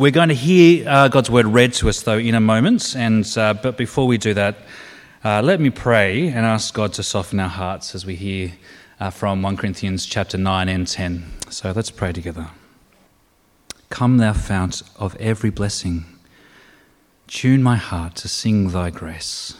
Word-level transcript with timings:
We're 0.00 0.10
going 0.10 0.30
to 0.30 0.34
hear 0.34 0.88
uh, 0.88 1.08
God's 1.08 1.28
word 1.28 1.44
read 1.44 1.74
to 1.74 1.90
us, 1.90 2.00
though, 2.00 2.16
in 2.16 2.34
a 2.34 2.40
moment. 2.40 2.96
And, 2.96 3.30
uh, 3.36 3.52
but 3.52 3.76
before 3.76 4.06
we 4.06 4.16
do 4.16 4.32
that, 4.32 4.56
uh, 5.22 5.42
let 5.42 5.60
me 5.60 5.68
pray 5.68 6.28
and 6.28 6.38
ask 6.38 6.72
God 6.72 6.94
to 6.94 7.02
soften 7.02 7.38
our 7.38 7.50
hearts 7.50 7.94
as 7.94 8.06
we 8.06 8.14
hear 8.14 8.52
uh, 8.98 9.10
from 9.10 9.42
1 9.42 9.58
Corinthians 9.58 10.06
chapter 10.06 10.38
9 10.38 10.70
and 10.70 10.88
10. 10.88 11.30
So 11.50 11.72
let's 11.76 11.90
pray 11.90 12.14
together. 12.14 12.48
Come, 13.90 14.16
thou 14.16 14.32
fount 14.32 14.80
of 14.96 15.14
every 15.16 15.50
blessing, 15.50 16.06
tune 17.26 17.62
my 17.62 17.76
heart 17.76 18.14
to 18.16 18.28
sing 18.28 18.70
thy 18.70 18.88
grace. 18.88 19.54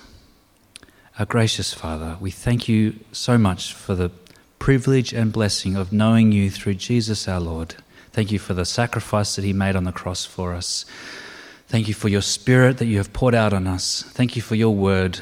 Our 1.19 1.27
gracious 1.27 1.75
Father, 1.75 2.17
we 2.19 2.31
thank 2.31 2.67
you 2.67 2.99
so 3.13 3.37
much 3.37 3.75
for 3.75 3.95
the 3.95 4.11
privilege 4.59 5.13
and 5.13 5.35
blessing 5.35 5.77
of 5.77 5.93
knowing 5.93 6.33
you 6.33 6.49
through 6.51 6.77
Jesus 6.77 7.29
our 7.29 7.41
Lord. 7.41 7.75
Thank 8.13 8.33
you 8.33 8.39
for 8.39 8.55
the 8.55 8.65
sacrifice 8.65 9.37
that 9.37 9.45
he 9.45 9.53
made 9.53 9.77
on 9.77 9.85
the 9.85 9.93
cross 9.93 10.25
for 10.25 10.55
us. 10.55 10.85
Thank 11.69 11.87
you 11.87 11.95
for 11.95 12.09
your 12.09 12.23
spirit 12.23 12.79
that 12.79 12.87
you 12.87 12.97
have 12.97 13.13
poured 13.13 13.35
out 13.35 13.53
on 13.53 13.67
us. 13.67 14.03
Thank 14.03 14.35
you 14.35 14.43
for 14.43 14.57
your 14.57 14.75
word. 14.75 15.21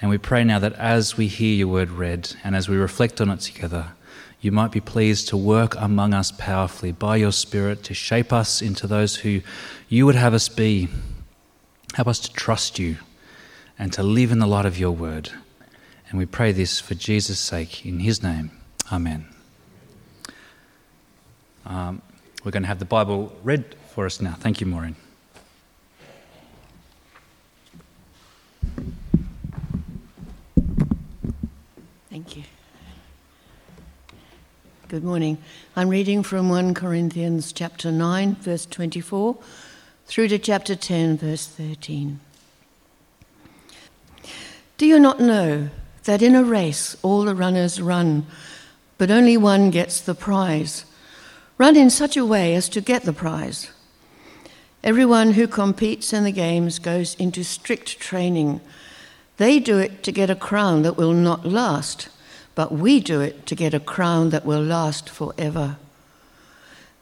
And 0.00 0.10
we 0.10 0.16
pray 0.18 0.42
now 0.42 0.58
that 0.58 0.72
as 0.74 1.16
we 1.16 1.26
hear 1.26 1.54
your 1.54 1.68
word 1.68 1.90
read 1.90 2.34
and 2.42 2.56
as 2.56 2.68
we 2.68 2.76
reflect 2.76 3.20
on 3.20 3.30
it 3.30 3.40
together, 3.40 3.92
you 4.40 4.52
might 4.52 4.72
be 4.72 4.80
pleased 4.80 5.28
to 5.28 5.36
work 5.36 5.74
among 5.78 6.12
us 6.12 6.30
powerfully 6.32 6.92
by 6.92 7.16
your 7.16 7.32
Spirit 7.32 7.82
to 7.84 7.94
shape 7.94 8.32
us 8.32 8.60
into 8.60 8.86
those 8.86 9.16
who 9.16 9.40
you 9.88 10.06
would 10.06 10.14
have 10.14 10.34
us 10.34 10.48
be. 10.48 10.88
Help 11.94 12.08
us 12.08 12.18
to 12.20 12.32
trust 12.32 12.78
you 12.78 12.96
and 13.78 13.92
to 13.92 14.02
live 14.02 14.32
in 14.32 14.38
the 14.38 14.46
light 14.46 14.66
of 14.66 14.78
your 14.78 14.90
word. 14.90 15.30
And 16.08 16.18
we 16.18 16.26
pray 16.26 16.52
this 16.52 16.80
for 16.80 16.94
Jesus' 16.94 17.40
sake, 17.40 17.86
in 17.86 18.00
his 18.00 18.22
name. 18.22 18.50
Amen. 18.92 19.26
Um, 21.64 22.02
we're 22.44 22.50
going 22.50 22.62
to 22.62 22.68
have 22.68 22.78
the 22.78 22.84
Bible 22.84 23.34
read 23.42 23.74
for 23.94 24.04
us 24.04 24.20
now. 24.20 24.34
Thank 24.34 24.60
you, 24.60 24.66
Maureen. 24.66 24.96
Thank 32.10 32.36
you. 32.36 32.42
Good 34.88 35.02
morning. 35.02 35.38
I'm 35.74 35.88
reading 35.88 36.22
from 36.22 36.50
1 36.50 36.74
Corinthians 36.74 37.52
chapter 37.52 37.90
9 37.90 38.36
verse 38.36 38.66
24 38.66 39.36
through 40.06 40.28
to 40.28 40.38
chapter 40.38 40.76
10 40.76 41.16
verse 41.16 41.46
13. 41.46 42.20
Do 44.76 44.86
you 44.86 45.00
not 45.00 45.18
know 45.18 45.70
that 46.04 46.20
in 46.20 46.34
a 46.34 46.44
race 46.44 46.96
all 47.02 47.24
the 47.24 47.34
runners 47.34 47.80
run, 47.80 48.26
but 48.98 49.10
only 49.10 49.36
one 49.36 49.70
gets 49.70 50.00
the 50.00 50.14
prize? 50.14 50.84
Run 51.56 51.76
in 51.76 51.88
such 51.88 52.16
a 52.16 52.26
way 52.26 52.54
as 52.54 52.68
to 52.70 52.80
get 52.80 53.02
the 53.02 53.12
prize. 53.12 53.70
Everyone 54.82 55.32
who 55.32 55.46
competes 55.46 56.12
in 56.12 56.24
the 56.24 56.32
games 56.32 56.80
goes 56.80 57.14
into 57.14 57.44
strict 57.44 58.00
training. 58.00 58.60
They 59.36 59.60
do 59.60 59.78
it 59.78 60.02
to 60.02 60.12
get 60.12 60.30
a 60.30 60.34
crown 60.34 60.82
that 60.82 60.96
will 60.96 61.12
not 61.12 61.46
last, 61.46 62.08
but 62.56 62.72
we 62.72 62.98
do 62.98 63.20
it 63.20 63.46
to 63.46 63.54
get 63.54 63.72
a 63.72 63.80
crown 63.80 64.30
that 64.30 64.44
will 64.44 64.62
last 64.62 65.08
forever. 65.08 65.76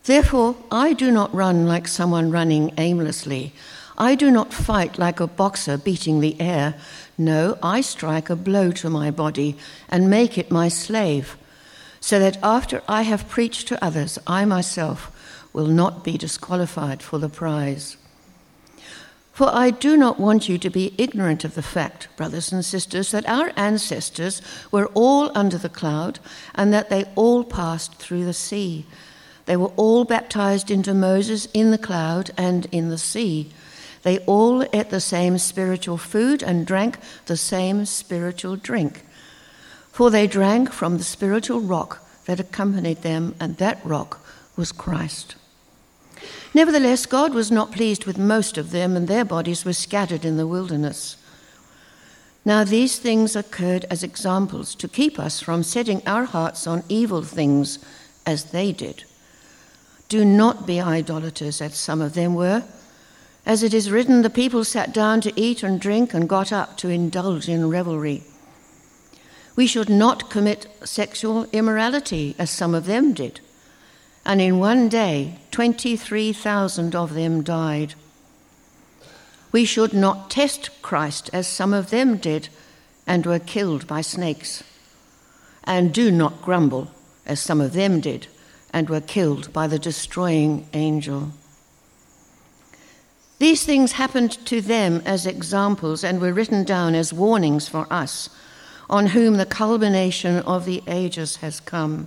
Therefore, 0.04 0.56
I 0.70 0.92
do 0.92 1.10
not 1.10 1.34
run 1.34 1.66
like 1.66 1.88
someone 1.88 2.30
running 2.30 2.72
aimlessly. 2.76 3.54
I 3.96 4.14
do 4.14 4.30
not 4.30 4.52
fight 4.52 4.98
like 4.98 5.18
a 5.18 5.26
boxer 5.26 5.78
beating 5.78 6.20
the 6.20 6.38
air. 6.38 6.74
No, 7.16 7.56
I 7.62 7.80
strike 7.80 8.28
a 8.28 8.36
blow 8.36 8.70
to 8.72 8.90
my 8.90 9.10
body 9.10 9.56
and 9.88 10.10
make 10.10 10.36
it 10.36 10.50
my 10.50 10.68
slave 10.68 11.36
so 12.02 12.18
that 12.18 12.36
after 12.42 12.82
I 12.88 13.02
have 13.02 13.28
preached 13.28 13.68
to 13.68 13.82
others, 13.82 14.18
I 14.26 14.44
myself 14.44 15.10
will 15.52 15.68
not 15.68 16.02
be 16.02 16.18
disqualified 16.18 17.00
for 17.00 17.18
the 17.18 17.28
prize. 17.28 17.96
For 19.32 19.48
I 19.50 19.70
do 19.70 19.96
not 19.96 20.18
want 20.18 20.48
you 20.48 20.58
to 20.58 20.68
be 20.68 20.94
ignorant 20.98 21.44
of 21.44 21.54
the 21.54 21.62
fact, 21.62 22.08
brothers 22.16 22.50
and 22.50 22.64
sisters, 22.64 23.12
that 23.12 23.28
our 23.28 23.52
ancestors 23.56 24.42
were 24.72 24.86
all 24.94 25.30
under 25.38 25.56
the 25.56 25.68
cloud 25.68 26.18
and 26.56 26.72
that 26.72 26.90
they 26.90 27.04
all 27.14 27.44
passed 27.44 27.94
through 27.94 28.24
the 28.24 28.34
sea. 28.34 28.84
They 29.46 29.56
were 29.56 29.72
all 29.76 30.04
baptized 30.04 30.72
into 30.72 30.94
Moses 30.94 31.46
in 31.54 31.70
the 31.70 31.78
cloud 31.78 32.32
and 32.36 32.66
in 32.72 32.88
the 32.88 32.98
sea. 32.98 33.52
They 34.02 34.18
all 34.26 34.64
ate 34.72 34.90
the 34.90 35.00
same 35.00 35.38
spiritual 35.38 35.98
food 35.98 36.42
and 36.42 36.66
drank 36.66 36.98
the 37.26 37.36
same 37.36 37.86
spiritual 37.86 38.56
drink 38.56 39.02
for 39.92 40.10
they 40.10 40.26
drank 40.26 40.72
from 40.72 40.98
the 40.98 41.04
spiritual 41.04 41.60
rock 41.60 42.04
that 42.24 42.40
accompanied 42.40 43.02
them, 43.02 43.34
and 43.38 43.58
that 43.58 43.78
rock 43.84 44.20
was 44.56 44.72
Christ. 44.72 45.36
Nevertheless, 46.54 47.06
God 47.06 47.34
was 47.34 47.50
not 47.50 47.72
pleased 47.72 48.04
with 48.04 48.18
most 48.18 48.58
of 48.58 48.70
them, 48.70 48.96
and 48.96 49.06
their 49.06 49.24
bodies 49.24 49.64
were 49.64 49.72
scattered 49.72 50.24
in 50.24 50.36
the 50.36 50.46
wilderness. 50.46 51.16
Now, 52.44 52.64
these 52.64 52.98
things 52.98 53.36
occurred 53.36 53.84
as 53.90 54.02
examples 54.02 54.74
to 54.76 54.88
keep 54.88 55.18
us 55.18 55.40
from 55.40 55.62
setting 55.62 56.02
our 56.06 56.24
hearts 56.24 56.66
on 56.66 56.82
evil 56.88 57.22
things 57.22 57.78
as 58.26 58.46
they 58.46 58.72
did. 58.72 59.04
Do 60.08 60.24
not 60.24 60.66
be 60.66 60.80
idolaters, 60.80 61.60
as 61.60 61.76
some 61.76 62.00
of 62.00 62.14
them 62.14 62.34
were. 62.34 62.64
As 63.46 63.62
it 63.62 63.72
is 63.72 63.90
written, 63.90 64.22
the 64.22 64.30
people 64.30 64.64
sat 64.64 64.92
down 64.92 65.20
to 65.22 65.40
eat 65.40 65.62
and 65.62 65.80
drink 65.80 66.14
and 66.14 66.28
got 66.28 66.52
up 66.52 66.76
to 66.78 66.88
indulge 66.88 67.48
in 67.48 67.70
revelry. 67.70 68.22
We 69.54 69.66
should 69.66 69.90
not 69.90 70.30
commit 70.30 70.66
sexual 70.84 71.46
immorality, 71.52 72.34
as 72.38 72.50
some 72.50 72.74
of 72.74 72.86
them 72.86 73.12
did. 73.12 73.40
And 74.24 74.40
in 74.40 74.58
one 74.58 74.88
day, 74.88 75.38
23,000 75.50 76.94
of 76.94 77.14
them 77.14 77.42
died. 77.42 77.94
We 79.50 79.64
should 79.64 79.92
not 79.92 80.30
test 80.30 80.70
Christ, 80.80 81.28
as 81.32 81.46
some 81.46 81.74
of 81.74 81.90
them 81.90 82.16
did, 82.16 82.48
and 83.06 83.26
were 83.26 83.38
killed 83.38 83.86
by 83.86 84.00
snakes. 84.00 84.64
And 85.64 85.92
do 85.92 86.10
not 86.10 86.40
grumble, 86.40 86.90
as 87.26 87.40
some 87.40 87.60
of 87.60 87.74
them 87.74 88.00
did, 88.00 88.28
and 88.72 88.88
were 88.88 89.00
killed 89.00 89.52
by 89.52 89.66
the 89.66 89.78
destroying 89.78 90.66
angel. 90.72 91.32
These 93.38 93.64
things 93.64 93.92
happened 93.92 94.32
to 94.46 94.60
them 94.60 95.02
as 95.04 95.26
examples 95.26 96.04
and 96.04 96.20
were 96.20 96.32
written 96.32 96.64
down 96.64 96.94
as 96.94 97.12
warnings 97.12 97.68
for 97.68 97.86
us 97.92 98.30
on 98.92 99.06
whom 99.06 99.38
the 99.38 99.46
culmination 99.46 100.36
of 100.40 100.66
the 100.66 100.82
ages 100.86 101.36
has 101.36 101.60
come. 101.60 102.06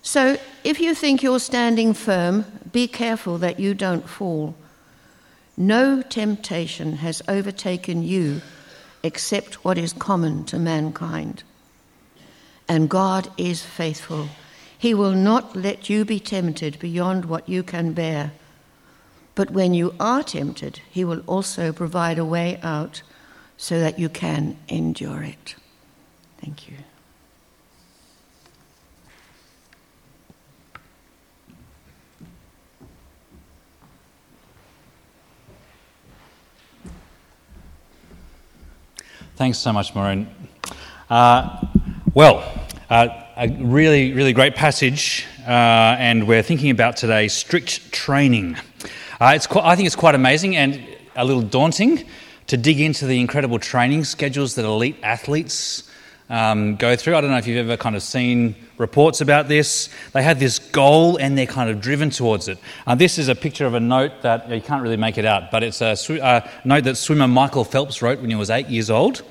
So, 0.00 0.38
if 0.64 0.80
you 0.80 0.94
think 0.94 1.22
you're 1.22 1.38
standing 1.38 1.92
firm, 1.92 2.46
be 2.72 2.88
careful 2.88 3.36
that 3.38 3.60
you 3.60 3.74
don't 3.74 4.08
fall. 4.08 4.56
No 5.54 6.00
temptation 6.00 6.96
has 6.96 7.20
overtaken 7.28 8.02
you 8.02 8.40
except 9.02 9.64
what 9.64 9.76
is 9.76 9.92
common 9.92 10.44
to 10.46 10.58
mankind. 10.58 11.42
And 12.66 12.88
God 12.88 13.28
is 13.36 13.62
faithful. 13.62 14.28
He 14.78 14.94
will 14.94 15.12
not 15.12 15.54
let 15.54 15.90
you 15.90 16.06
be 16.06 16.20
tempted 16.20 16.78
beyond 16.78 17.26
what 17.26 17.50
you 17.50 17.62
can 17.62 17.92
bear. 17.92 18.32
But 19.34 19.50
when 19.50 19.74
you 19.74 19.94
are 20.00 20.22
tempted, 20.22 20.80
He 20.90 21.04
will 21.04 21.20
also 21.26 21.70
provide 21.70 22.18
a 22.18 22.24
way 22.24 22.58
out 22.62 23.02
so 23.58 23.78
that 23.78 23.98
you 23.98 24.08
can 24.08 24.56
endure 24.68 25.22
it. 25.22 25.54
Thank 26.46 26.68
you. 26.68 26.76
Thanks 39.34 39.58
so 39.58 39.72
much, 39.72 39.92
Maureen. 39.96 40.28
Uh, 41.10 41.66
well, 42.14 42.48
uh, 42.90 43.08
a 43.36 43.48
really, 43.48 44.12
really 44.12 44.32
great 44.32 44.54
passage, 44.54 45.26
uh, 45.48 45.50
and 45.50 46.28
we're 46.28 46.44
thinking 46.44 46.70
about 46.70 46.96
today 46.96 47.26
strict 47.26 47.90
training. 47.90 48.56
Uh, 49.20 49.32
it's 49.34 49.48
quite, 49.48 49.64
I 49.64 49.74
think 49.74 49.86
it's 49.86 49.96
quite 49.96 50.14
amazing 50.14 50.54
and 50.54 50.80
a 51.16 51.24
little 51.24 51.42
daunting 51.42 52.04
to 52.46 52.56
dig 52.56 52.80
into 52.80 53.04
the 53.04 53.18
incredible 53.18 53.58
training 53.58 54.04
schedules 54.04 54.54
that 54.54 54.64
elite 54.64 54.96
athletes 55.02 55.90
um, 56.28 56.76
go 56.76 56.96
through. 56.96 57.16
I 57.16 57.20
don't 57.20 57.30
know 57.30 57.36
if 57.36 57.46
you've 57.46 57.58
ever 57.58 57.76
kind 57.76 57.94
of 57.94 58.02
seen 58.02 58.54
reports 58.78 59.20
about 59.20 59.48
this. 59.48 59.88
They 60.12 60.22
have 60.22 60.40
this 60.40 60.58
goal 60.58 61.16
and 61.18 61.36
they're 61.36 61.46
kind 61.46 61.70
of 61.70 61.80
driven 61.80 62.10
towards 62.10 62.48
it. 62.48 62.58
Uh, 62.86 62.94
this 62.94 63.18
is 63.18 63.28
a 63.28 63.34
picture 63.34 63.66
of 63.66 63.74
a 63.74 63.80
note 63.80 64.22
that 64.22 64.50
you 64.50 64.60
can't 64.60 64.82
really 64.82 64.96
make 64.96 65.18
it 65.18 65.24
out, 65.24 65.50
but 65.50 65.62
it's 65.62 65.80
a 65.80 65.96
sw- 65.96 66.10
uh, 66.10 66.46
note 66.64 66.84
that 66.84 66.96
swimmer 66.96 67.28
Michael 67.28 67.64
Phelps 67.64 68.02
wrote 68.02 68.20
when 68.20 68.30
he 68.30 68.36
was 68.36 68.50
eight 68.50 68.68
years 68.68 68.90
old 68.90 69.22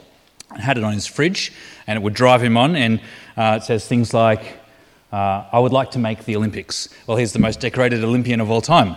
and 0.52 0.62
had 0.62 0.78
it 0.78 0.84
on 0.84 0.94
his 0.94 1.06
fridge, 1.06 1.52
and 1.88 1.98
it 1.98 2.02
would 2.02 2.14
drive 2.14 2.42
him 2.42 2.56
on. 2.58 2.76
And 2.76 3.02
uh, 3.36 3.60
it 3.62 3.66
says 3.66 3.88
things 3.88 4.14
like, 4.14 4.60
uh, 5.12 5.44
I 5.52 5.60
would 5.60 5.74
like 5.74 5.92
to 5.92 6.00
make 6.00 6.26
the 6.26 6.36
Olympics. 6.36 6.90
Well, 7.08 7.18
he's 7.18 7.34
the 7.34 7.40
most 7.40 7.60
decorated 7.60 8.04
Olympian 8.04 8.40
of 8.42 8.50
all 8.50 8.62
time. 8.62 8.96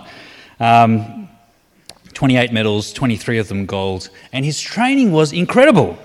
Um, 0.60 1.28
28 2.14 2.52
medals, 2.52 2.92
23 2.92 3.38
of 3.38 3.48
them 3.48 3.66
gold, 3.66 4.10
and 4.32 4.44
his 4.44 4.60
training 4.60 5.12
was 5.12 5.32
incredible. 5.32 5.98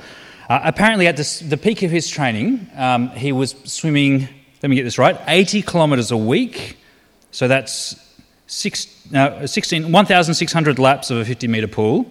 Uh, 0.54 0.62
apparently, 0.66 1.08
at 1.08 1.18
the, 1.18 1.46
the, 1.50 1.58
peak 1.58 1.82
of 1.82 1.90
his 1.90 2.08
training, 2.08 2.70
um, 2.76 3.10
he 3.10 3.32
was 3.32 3.56
swimming, 3.64 4.28
let 4.62 4.70
me 4.70 4.76
get 4.76 4.84
this 4.84 5.00
right, 5.00 5.20
80 5.28 5.64
kilometres 5.64 6.12
a 6.12 6.18
week. 6.18 6.78
So 7.32 7.48
that's 7.48 7.96
six, 8.46 8.86
uh, 9.16 9.48
1,600 9.48 10.78
laps 10.78 11.10
of 11.10 11.18
a 11.18 11.26
50 11.26 11.48
metre 11.48 11.68
pool, 11.68 12.06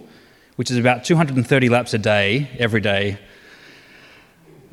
which 0.57 0.69
is 0.69 0.75
about 0.75 1.05
230 1.05 1.69
laps 1.69 1.93
a 1.93 1.97
day, 1.97 2.49
every 2.59 2.81
day. 2.81 3.17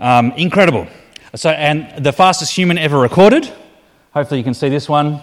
Um, 0.01 0.33
incredible. 0.33 0.89
So, 1.37 1.51
and 1.51 2.05
the 2.05 2.13
fastest 2.13 2.53
human 2.53 2.77
ever 2.77 2.99
recorded, 2.99 3.49
hopefully 4.13 4.39
you 4.39 4.45
can 4.45 4.55
see 4.55 4.69
this 4.69 4.89
one, 4.89 5.23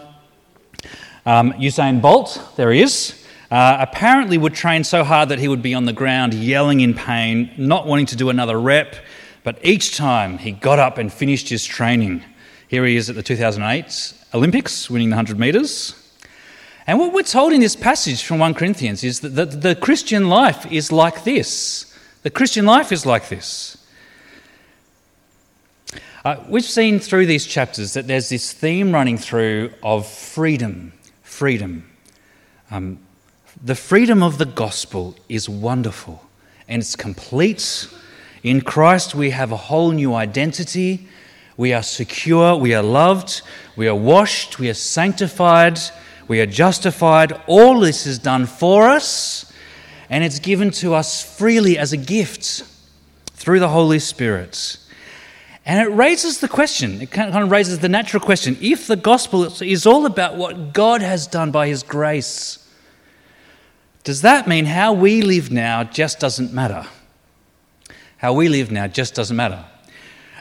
um, 1.26 1.52
Usain 1.52 2.02
Bolt, 2.02 2.42
there 2.56 2.72
he 2.72 2.82
is. 2.82 3.27
Uh, 3.50 3.78
apparently 3.80 4.38
would 4.38 4.54
train 4.54 4.84
so 4.84 5.04
hard 5.04 5.30
that 5.30 5.40
he 5.40 5.48
would 5.48 5.62
be 5.62 5.74
on 5.74 5.86
the 5.86 5.94
ground 5.94 6.34
yelling 6.34 6.82
in 6.82 6.94
pain, 6.94 7.50
not 7.58 7.88
wanting 7.88 8.06
to 8.06 8.16
do 8.16 8.30
another 8.30 8.60
rep, 8.60 8.96
but 9.44 9.58
each 9.64 9.96
time 9.96 10.38
he 10.38 10.52
got 10.52 10.80
up 10.80 10.98
and 10.98 11.12
finished 11.14 11.48
his 11.48 11.64
training. 11.64 12.22
Here 12.68 12.86
he 12.86 12.98
is 12.98 13.10
at 13.10 13.16
the 13.16 13.24
2008 13.24 14.14
Olympics, 14.34 14.90
winning 14.90 15.10
the 15.10 15.16
100 15.16 15.40
metres. 15.40 15.96
And 16.86 17.00
what 17.00 17.14
we're 17.14 17.24
told 17.24 17.54
in 17.54 17.62
this 17.62 17.76
passage 17.76 18.24
from 18.24 18.40
1 18.40 18.54
Corinthians 18.54 19.04
is 19.04 19.22
that 19.22 19.30
the, 19.30 19.46
the 19.46 19.76
Christian 19.76 20.28
life 20.28 20.70
is 20.70 20.92
like 20.92 21.24
this. 21.24 21.94
The 22.24 22.30
Christian 22.30 22.66
life 22.66 22.92
is 22.92 23.06
like 23.06 23.30
this. 23.30 23.78
Uh, 26.26 26.44
we've 26.50 26.66
seen 26.66 27.00
through 27.00 27.26
these 27.26 27.46
chapters 27.46 27.94
that 27.94 28.08
there's 28.08 28.28
this 28.28 28.52
theme 28.52 28.92
running 28.92 29.18
through 29.18 29.72
of 29.82 30.06
freedom. 30.06 30.92
Freedom. 31.24 31.90
Um, 32.70 33.00
the 33.64 33.76
freedom 33.76 34.22
of 34.22 34.38
the 34.38 34.46
gospel 34.46 35.16
is 35.28 35.50
wonderful 35.50 36.24
and 36.68 36.82
it's 36.82 36.96
complete. 36.96 37.88
In 38.44 38.62
Christ, 38.62 39.16
we 39.16 39.32
have 39.32 39.52
a 39.52 39.58
whole 39.58 39.92
new 39.92 40.14
identity. 40.14 41.08
We 41.56 41.74
are 41.74 41.82
secure, 41.82 42.56
we 42.56 42.76
are 42.76 42.84
loved, 42.84 43.42
we 43.76 43.88
are 43.88 43.96
washed, 43.96 44.60
we 44.60 44.70
are 44.70 44.76
sanctified, 44.76 45.80
we 46.28 46.40
are 46.40 46.46
justified. 46.46 47.32
All 47.48 47.80
this 47.80 48.06
is 48.06 48.20
done 48.20 48.46
for 48.46 48.90
us, 48.90 49.52
and 50.10 50.24
it's 50.24 50.38
given 50.38 50.70
to 50.72 50.94
us 50.94 51.24
freely 51.24 51.78
as 51.80 51.94
a 51.94 51.98
gift 51.98 52.64
through 53.34 53.60
the 53.60 53.70
Holy 53.70 53.98
Spirit. 53.98 54.78
And 55.66 55.82
it 55.82 55.92
raises 55.92 56.40
the 56.40 56.48
question, 56.48 57.02
it 57.02 57.10
kind 57.10 57.36
of 57.36 57.50
raises 57.50 57.80
the 57.80 57.90
natural 57.90 58.24
question 58.24 58.56
if 58.62 58.86
the 58.86 58.96
gospel 58.96 59.44
is 59.44 59.88
all 59.88 60.06
about 60.06 60.36
what 60.36 60.74
God 60.74 61.02
has 61.02 61.26
done 61.26 61.50
by 61.50 61.68
his 61.68 61.82
grace, 61.82 62.60
does 64.08 64.22
that 64.22 64.48
mean 64.48 64.64
how 64.64 64.94
we 64.94 65.22
live 65.22 65.52
now 65.52 65.84
just 65.84 66.18
doesn't 66.18 66.54
matter? 66.54 66.88
How 68.16 68.32
we 68.32 68.48
live 68.48 68.72
now 68.72 68.88
just 68.88 69.14
doesn't 69.14 69.36
matter. 69.36 69.66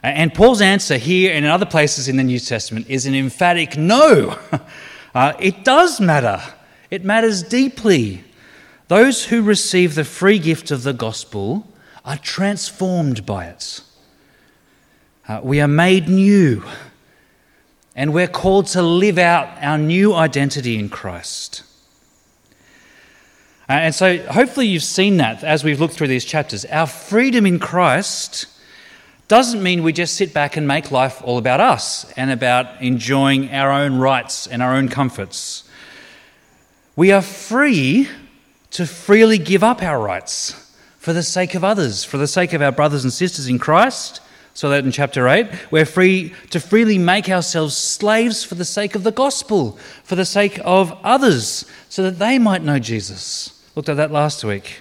And 0.04 0.32
Paul's 0.32 0.60
answer 0.60 0.98
here 0.98 1.34
and 1.34 1.44
in 1.44 1.50
other 1.50 1.66
places 1.66 2.06
in 2.06 2.16
the 2.16 2.22
New 2.22 2.38
Testament 2.38 2.88
is 2.88 3.06
an 3.06 3.14
emphatic 3.16 3.76
no. 3.76 4.38
Uh, 5.14 5.32
it 5.40 5.64
does 5.64 5.98
matter, 5.98 6.42
it 6.90 7.02
matters 7.02 7.42
deeply. 7.42 8.22
Those 8.88 9.24
who 9.24 9.40
receive 9.40 9.94
the 9.94 10.04
free 10.04 10.38
gift 10.38 10.70
of 10.70 10.82
the 10.82 10.92
gospel 10.92 11.66
are 12.04 12.18
transformed 12.18 13.24
by 13.24 13.46
it. 13.46 13.80
Uh, 15.26 15.40
we 15.42 15.58
are 15.62 15.68
made 15.68 16.06
new, 16.06 16.62
and 17.94 18.12
we're 18.12 18.28
called 18.28 18.66
to 18.66 18.82
live 18.82 19.16
out 19.16 19.48
our 19.62 19.78
new 19.78 20.12
identity 20.12 20.78
in 20.78 20.90
Christ. 20.90 21.62
Uh, 23.68 23.72
and 23.72 23.94
so, 23.94 24.18
hopefully, 24.18 24.66
you've 24.66 24.82
seen 24.82 25.16
that 25.16 25.42
as 25.42 25.64
we've 25.64 25.80
looked 25.80 25.94
through 25.94 26.08
these 26.08 26.24
chapters. 26.24 26.64
Our 26.66 26.86
freedom 26.86 27.46
in 27.46 27.58
Christ 27.58 28.46
doesn't 29.28 29.60
mean 29.60 29.82
we 29.82 29.92
just 29.92 30.14
sit 30.14 30.32
back 30.32 30.56
and 30.56 30.68
make 30.68 30.92
life 30.92 31.20
all 31.24 31.36
about 31.36 31.60
us 31.60 32.10
and 32.12 32.30
about 32.30 32.80
enjoying 32.80 33.50
our 33.52 33.72
own 33.72 33.98
rights 33.98 34.46
and 34.46 34.62
our 34.62 34.74
own 34.74 34.88
comforts. 34.88 35.64
We 36.94 37.10
are 37.10 37.22
free 37.22 38.08
to 38.70 38.86
freely 38.86 39.38
give 39.38 39.64
up 39.64 39.82
our 39.82 40.00
rights 40.00 40.74
for 40.98 41.12
the 41.12 41.24
sake 41.24 41.56
of 41.56 41.64
others, 41.64 42.04
for 42.04 42.18
the 42.18 42.28
sake 42.28 42.52
of 42.52 42.62
our 42.62 42.72
brothers 42.72 43.02
and 43.02 43.12
sisters 43.12 43.48
in 43.48 43.58
Christ. 43.58 44.20
So 44.54 44.70
that 44.70 44.84
in 44.84 44.90
chapter 44.90 45.28
8, 45.28 45.70
we're 45.70 45.84
free 45.84 46.32
to 46.48 46.60
freely 46.60 46.96
make 46.96 47.28
ourselves 47.28 47.76
slaves 47.76 48.42
for 48.42 48.54
the 48.54 48.64
sake 48.64 48.94
of 48.94 49.02
the 49.02 49.12
gospel, 49.12 49.72
for 50.02 50.14
the 50.14 50.24
sake 50.24 50.58
of 50.64 50.98
others, 51.04 51.66
so 51.90 52.02
that 52.04 52.18
they 52.18 52.38
might 52.38 52.62
know 52.62 52.78
Jesus. 52.78 53.55
Looked 53.76 53.90
at 53.90 53.98
that 53.98 54.10
last 54.10 54.42
week. 54.42 54.80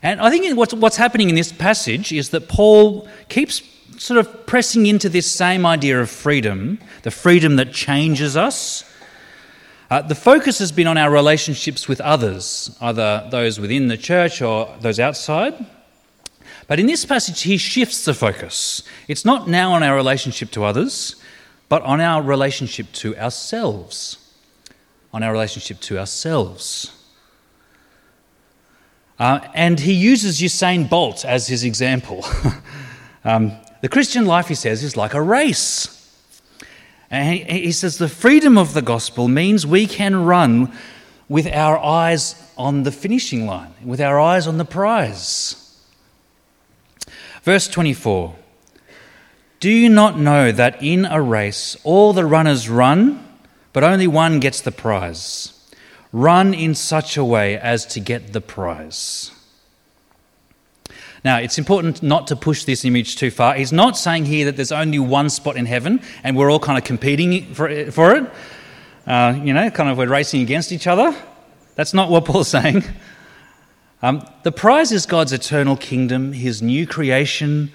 And 0.00 0.20
I 0.20 0.30
think 0.30 0.56
what's, 0.56 0.72
what's 0.72 0.96
happening 0.96 1.28
in 1.28 1.34
this 1.34 1.50
passage 1.50 2.12
is 2.12 2.30
that 2.30 2.48
Paul 2.48 3.08
keeps 3.28 3.62
sort 3.98 4.20
of 4.20 4.46
pressing 4.46 4.86
into 4.86 5.08
this 5.08 5.30
same 5.30 5.66
idea 5.66 6.00
of 6.00 6.08
freedom, 6.08 6.78
the 7.02 7.10
freedom 7.10 7.56
that 7.56 7.72
changes 7.72 8.36
us. 8.36 8.84
Uh, 9.90 10.02
the 10.02 10.14
focus 10.14 10.60
has 10.60 10.70
been 10.70 10.86
on 10.86 10.96
our 10.96 11.10
relationships 11.10 11.88
with 11.88 12.00
others, 12.00 12.76
either 12.80 13.26
those 13.30 13.58
within 13.58 13.88
the 13.88 13.96
church 13.96 14.40
or 14.40 14.72
those 14.80 15.00
outside. 15.00 15.54
But 16.68 16.78
in 16.78 16.86
this 16.86 17.04
passage, 17.04 17.42
he 17.42 17.56
shifts 17.56 18.04
the 18.04 18.14
focus. 18.14 18.84
It's 19.08 19.24
not 19.24 19.48
now 19.48 19.72
on 19.72 19.82
our 19.82 19.96
relationship 19.96 20.52
to 20.52 20.64
others, 20.64 21.16
but 21.68 21.82
on 21.82 22.00
our 22.00 22.22
relationship 22.22 22.92
to 22.92 23.16
ourselves. 23.16 24.18
On 25.12 25.24
our 25.24 25.32
relationship 25.32 25.80
to 25.80 25.98
ourselves. 25.98 26.92
Uh, 29.18 29.40
and 29.54 29.80
he 29.80 29.92
uses 29.92 30.40
Usain 30.40 30.88
Bolt 30.88 31.24
as 31.24 31.46
his 31.46 31.64
example. 31.64 32.24
um, 33.24 33.52
the 33.80 33.88
Christian 33.88 34.26
life, 34.26 34.48
he 34.48 34.54
says, 34.54 34.82
is 34.82 34.96
like 34.96 35.14
a 35.14 35.22
race. 35.22 35.90
And 37.10 37.34
he, 37.34 37.60
he 37.60 37.72
says 37.72 37.98
the 37.98 38.08
freedom 38.08 38.58
of 38.58 38.74
the 38.74 38.82
gospel 38.82 39.28
means 39.28 39.66
we 39.66 39.86
can 39.86 40.24
run 40.24 40.72
with 41.28 41.46
our 41.46 41.78
eyes 41.78 42.34
on 42.58 42.82
the 42.82 42.92
finishing 42.92 43.46
line, 43.46 43.72
with 43.84 44.00
our 44.00 44.18
eyes 44.18 44.46
on 44.46 44.58
the 44.58 44.64
prize. 44.64 45.60
Verse 47.42 47.68
24 47.68 48.34
Do 49.60 49.70
you 49.70 49.88
not 49.88 50.18
know 50.18 50.50
that 50.50 50.82
in 50.82 51.04
a 51.04 51.22
race 51.22 51.76
all 51.84 52.12
the 52.12 52.26
runners 52.26 52.68
run, 52.68 53.24
but 53.72 53.84
only 53.84 54.06
one 54.06 54.40
gets 54.40 54.60
the 54.60 54.72
prize? 54.72 55.53
Run 56.14 56.54
in 56.54 56.76
such 56.76 57.16
a 57.16 57.24
way 57.24 57.58
as 57.58 57.84
to 57.86 57.98
get 57.98 58.32
the 58.32 58.40
prize. 58.40 59.32
Now, 61.24 61.38
it's 61.38 61.58
important 61.58 62.04
not 62.04 62.28
to 62.28 62.36
push 62.36 62.62
this 62.62 62.84
image 62.84 63.16
too 63.16 63.32
far. 63.32 63.54
He's 63.54 63.72
not 63.72 63.98
saying 63.98 64.26
here 64.26 64.44
that 64.44 64.54
there's 64.54 64.70
only 64.70 65.00
one 65.00 65.28
spot 65.28 65.56
in 65.56 65.66
heaven 65.66 66.00
and 66.22 66.36
we're 66.36 66.52
all 66.52 66.60
kind 66.60 66.78
of 66.78 66.84
competing 66.84 67.52
for 67.52 67.68
it. 67.68 68.30
Uh, 69.04 69.40
you 69.42 69.52
know, 69.52 69.68
kind 69.70 69.90
of 69.90 69.98
we're 69.98 70.06
racing 70.06 70.42
against 70.42 70.70
each 70.70 70.86
other. 70.86 71.20
That's 71.74 71.92
not 71.92 72.10
what 72.10 72.24
Paul's 72.26 72.46
saying. 72.46 72.84
Um, 74.00 74.24
the 74.44 74.52
prize 74.52 74.92
is 74.92 75.06
God's 75.06 75.32
eternal 75.32 75.76
kingdom, 75.76 76.32
his 76.32 76.62
new 76.62 76.86
creation, 76.86 77.72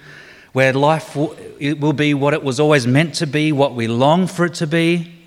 where 0.54 0.72
life 0.72 1.14
will, 1.14 1.36
will 1.78 1.92
be 1.92 2.14
what 2.14 2.32
it 2.32 2.42
was 2.42 2.58
always 2.58 2.86
meant 2.86 3.16
to 3.16 3.26
be, 3.26 3.52
what 3.52 3.74
we 3.74 3.86
long 3.86 4.26
for 4.26 4.46
it 4.46 4.54
to 4.54 4.66
be. 4.66 5.19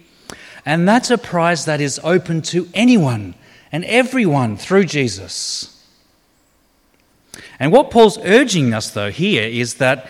And 0.65 0.87
that's 0.87 1.11
a 1.11 1.17
prize 1.17 1.65
that 1.65 1.81
is 1.81 1.99
open 2.03 2.41
to 2.43 2.69
anyone 2.73 3.35
and 3.71 3.83
everyone 3.85 4.55
through 4.55 4.85
Jesus. 4.85 5.69
And 7.59 7.71
what 7.71 7.91
Paul's 7.91 8.17
urging 8.19 8.73
us, 8.73 8.91
though, 8.91 9.11
here 9.11 9.43
is 9.43 9.75
that 9.75 10.07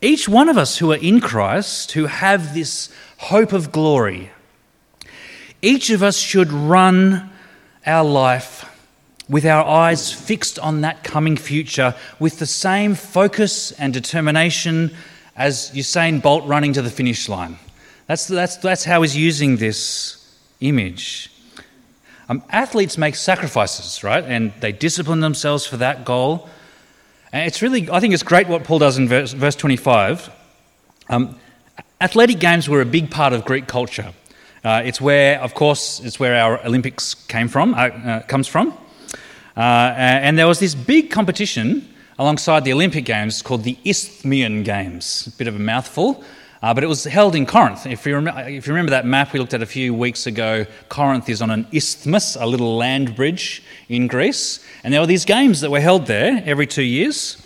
each 0.00 0.28
one 0.28 0.48
of 0.48 0.56
us 0.56 0.78
who 0.78 0.92
are 0.92 0.96
in 0.96 1.20
Christ, 1.20 1.92
who 1.92 2.06
have 2.06 2.54
this 2.54 2.90
hope 3.18 3.52
of 3.52 3.72
glory, 3.72 4.30
each 5.60 5.90
of 5.90 6.02
us 6.02 6.16
should 6.16 6.50
run 6.52 7.30
our 7.84 8.04
life 8.04 8.66
with 9.28 9.44
our 9.44 9.64
eyes 9.64 10.12
fixed 10.12 10.58
on 10.58 10.80
that 10.80 11.04
coming 11.04 11.36
future 11.36 11.94
with 12.18 12.38
the 12.38 12.46
same 12.46 12.94
focus 12.94 13.72
and 13.72 13.92
determination 13.92 14.90
as 15.36 15.70
Usain 15.70 16.20
Bolt 16.20 16.46
running 16.46 16.72
to 16.72 16.82
the 16.82 16.90
finish 16.90 17.28
line. 17.28 17.56
That's, 18.10 18.26
that's, 18.26 18.56
that's 18.56 18.82
how 18.82 19.02
he's 19.02 19.16
using 19.16 19.58
this 19.58 20.36
image. 20.58 21.30
Um, 22.28 22.42
athletes 22.50 22.98
make 22.98 23.14
sacrifices, 23.14 24.02
right? 24.02 24.24
And 24.24 24.52
they 24.58 24.72
discipline 24.72 25.20
themselves 25.20 25.64
for 25.64 25.76
that 25.76 26.04
goal. 26.04 26.48
And 27.32 27.46
it's 27.46 27.62
really, 27.62 27.88
I 27.88 28.00
think 28.00 28.12
it's 28.12 28.24
great 28.24 28.48
what 28.48 28.64
Paul 28.64 28.80
does 28.80 28.98
in 28.98 29.06
verse, 29.06 29.32
verse 29.32 29.54
25. 29.54 30.28
Um, 31.08 31.38
athletic 32.00 32.40
games 32.40 32.68
were 32.68 32.80
a 32.80 32.84
big 32.84 33.12
part 33.12 33.32
of 33.32 33.44
Greek 33.44 33.68
culture. 33.68 34.12
Uh, 34.64 34.82
it's 34.84 35.00
where, 35.00 35.40
of 35.40 35.54
course, 35.54 36.00
it's 36.00 36.18
where 36.18 36.34
our 36.34 36.60
Olympics 36.66 37.14
came 37.14 37.46
from, 37.46 37.74
uh, 37.74 37.76
uh, 37.76 38.22
comes 38.22 38.48
from. 38.48 38.76
Uh, 39.56 39.94
and 39.96 40.36
there 40.36 40.48
was 40.48 40.58
this 40.58 40.74
big 40.74 41.12
competition 41.12 41.88
alongside 42.18 42.64
the 42.64 42.72
Olympic 42.72 43.04
Games 43.04 43.40
called 43.40 43.62
the 43.62 43.78
Isthmian 43.84 44.64
Games. 44.64 45.28
A 45.28 45.38
bit 45.38 45.46
of 45.46 45.54
a 45.54 45.60
mouthful. 45.60 46.24
Uh, 46.62 46.74
but 46.74 46.84
it 46.84 46.86
was 46.86 47.04
held 47.04 47.34
in 47.34 47.46
Corinth. 47.46 47.86
If 47.86 48.04
you, 48.04 48.16
rem- 48.16 48.36
if 48.48 48.66
you 48.66 48.72
remember 48.74 48.90
that 48.90 49.06
map 49.06 49.32
we 49.32 49.38
looked 49.38 49.54
at 49.54 49.62
a 49.62 49.66
few 49.66 49.94
weeks 49.94 50.26
ago, 50.26 50.66
Corinth 50.90 51.28
is 51.30 51.40
on 51.40 51.50
an 51.50 51.66
isthmus, 51.72 52.36
a 52.36 52.44
little 52.44 52.76
land 52.76 53.16
bridge 53.16 53.62
in 53.88 54.06
Greece. 54.06 54.62
And 54.84 54.92
there 54.92 55.00
were 55.00 55.06
these 55.06 55.24
games 55.24 55.62
that 55.62 55.70
were 55.70 55.80
held 55.80 56.06
there 56.06 56.42
every 56.44 56.66
two 56.66 56.82
years. 56.82 57.40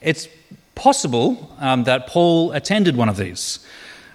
It's 0.00 0.28
possible 0.76 1.50
um, 1.58 1.82
that 1.84 2.06
Paul 2.06 2.52
attended 2.52 2.96
one 2.96 3.08
of 3.08 3.16
these. 3.16 3.58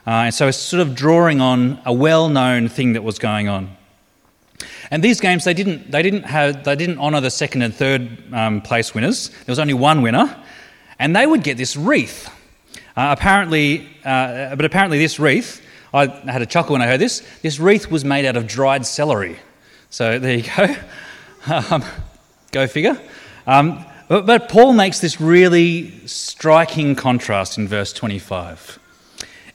Uh, 0.08 0.26
and 0.26 0.34
so 0.34 0.48
it's 0.48 0.58
sort 0.58 0.82
of 0.82 0.96
drawing 0.96 1.42
on 1.42 1.82
a 1.86 1.92
well 1.92 2.30
known 2.30 2.70
thing 2.70 2.94
that 2.94 3.04
was 3.04 3.20
going 3.20 3.50
on. 3.50 3.76
And 4.90 5.04
these 5.04 5.20
games, 5.20 5.44
they 5.44 5.54
didn't, 5.54 5.92
they 5.92 6.02
didn't, 6.02 6.24
have, 6.24 6.64
they 6.64 6.76
didn't 6.76 7.00
honour 7.00 7.20
the 7.20 7.32
second 7.32 7.64
and 7.64 7.74
third 7.74 8.34
um, 8.34 8.62
place 8.62 8.94
winners. 8.94 9.30
There 9.30 9.52
was 9.52 9.60
only 9.60 9.74
one 9.74 10.02
winner, 10.02 10.34
and 10.98 11.14
they 11.14 11.26
would 11.26 11.44
get 11.44 11.58
this 11.58 11.76
wreath. 11.76 12.30
Uh, 12.96 13.14
apparently, 13.18 13.88
uh, 14.06 14.56
but 14.56 14.66
apparently, 14.66 14.98
this 14.98 15.20
wreath, 15.20 15.62
I 15.94 16.08
had 16.08 16.42
a 16.42 16.46
chuckle 16.46 16.74
when 16.74 16.82
I 16.82 16.88
heard 16.88 17.02
this. 17.02 17.22
This 17.42 17.60
wreath 17.60 17.92
was 17.92 18.06
made 18.06 18.26
out 18.26 18.38
of 18.38 18.48
dried 18.48 18.86
celery. 18.86 19.38
So 19.90 20.20
there 20.20 20.38
you 20.38 20.44
go. 20.44 20.76
Um, 21.48 21.86
go 22.52 22.66
figure. 22.66 23.00
Um, 23.46 23.86
but, 24.08 24.26
but 24.26 24.50
Paul 24.50 24.74
makes 24.74 25.00
this 25.00 25.22
really 25.22 25.92
striking 26.08 26.96
contrast 26.96 27.60
in 27.60 27.68
verse 27.68 27.94
25. 27.94 28.80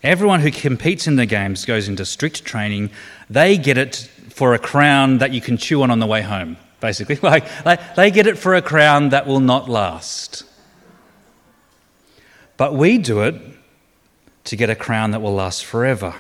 Everyone 0.05 0.41
who 0.41 0.51
competes 0.51 1.09
in 1.09 1.17
the 1.17 1.27
games 1.27 1.65
goes 1.65 1.89
into 1.89 2.05
strict 2.05 2.45
training. 2.45 2.91
They 3.29 3.59
get 3.59 3.77
it 3.77 3.97
for 4.29 4.55
a 4.55 4.59
crown 4.59 5.19
that 5.19 5.33
you 5.33 5.41
can 5.41 5.57
chew 5.57 5.83
on 5.83 5.91
on 5.91 5.99
the 5.99 6.07
way 6.07 6.23
home, 6.23 6.57
basically. 6.81 7.19
Like 7.23 7.97
they 7.97 8.11
get 8.11 8.27
it 8.27 8.39
for 8.39 8.55
a 8.55 8.63
crown 8.63 9.11
that 9.11 9.27
will 9.27 9.41
not 9.41 9.69
last. 9.69 10.45
But 12.61 12.75
we 12.75 12.99
do 12.99 13.23
it 13.23 13.37
to 14.45 14.55
get 14.55 14.69
a 14.69 14.75
crown 14.75 15.13
that 15.13 15.21
will 15.21 15.33
last 15.33 15.65
forever. 15.65 16.15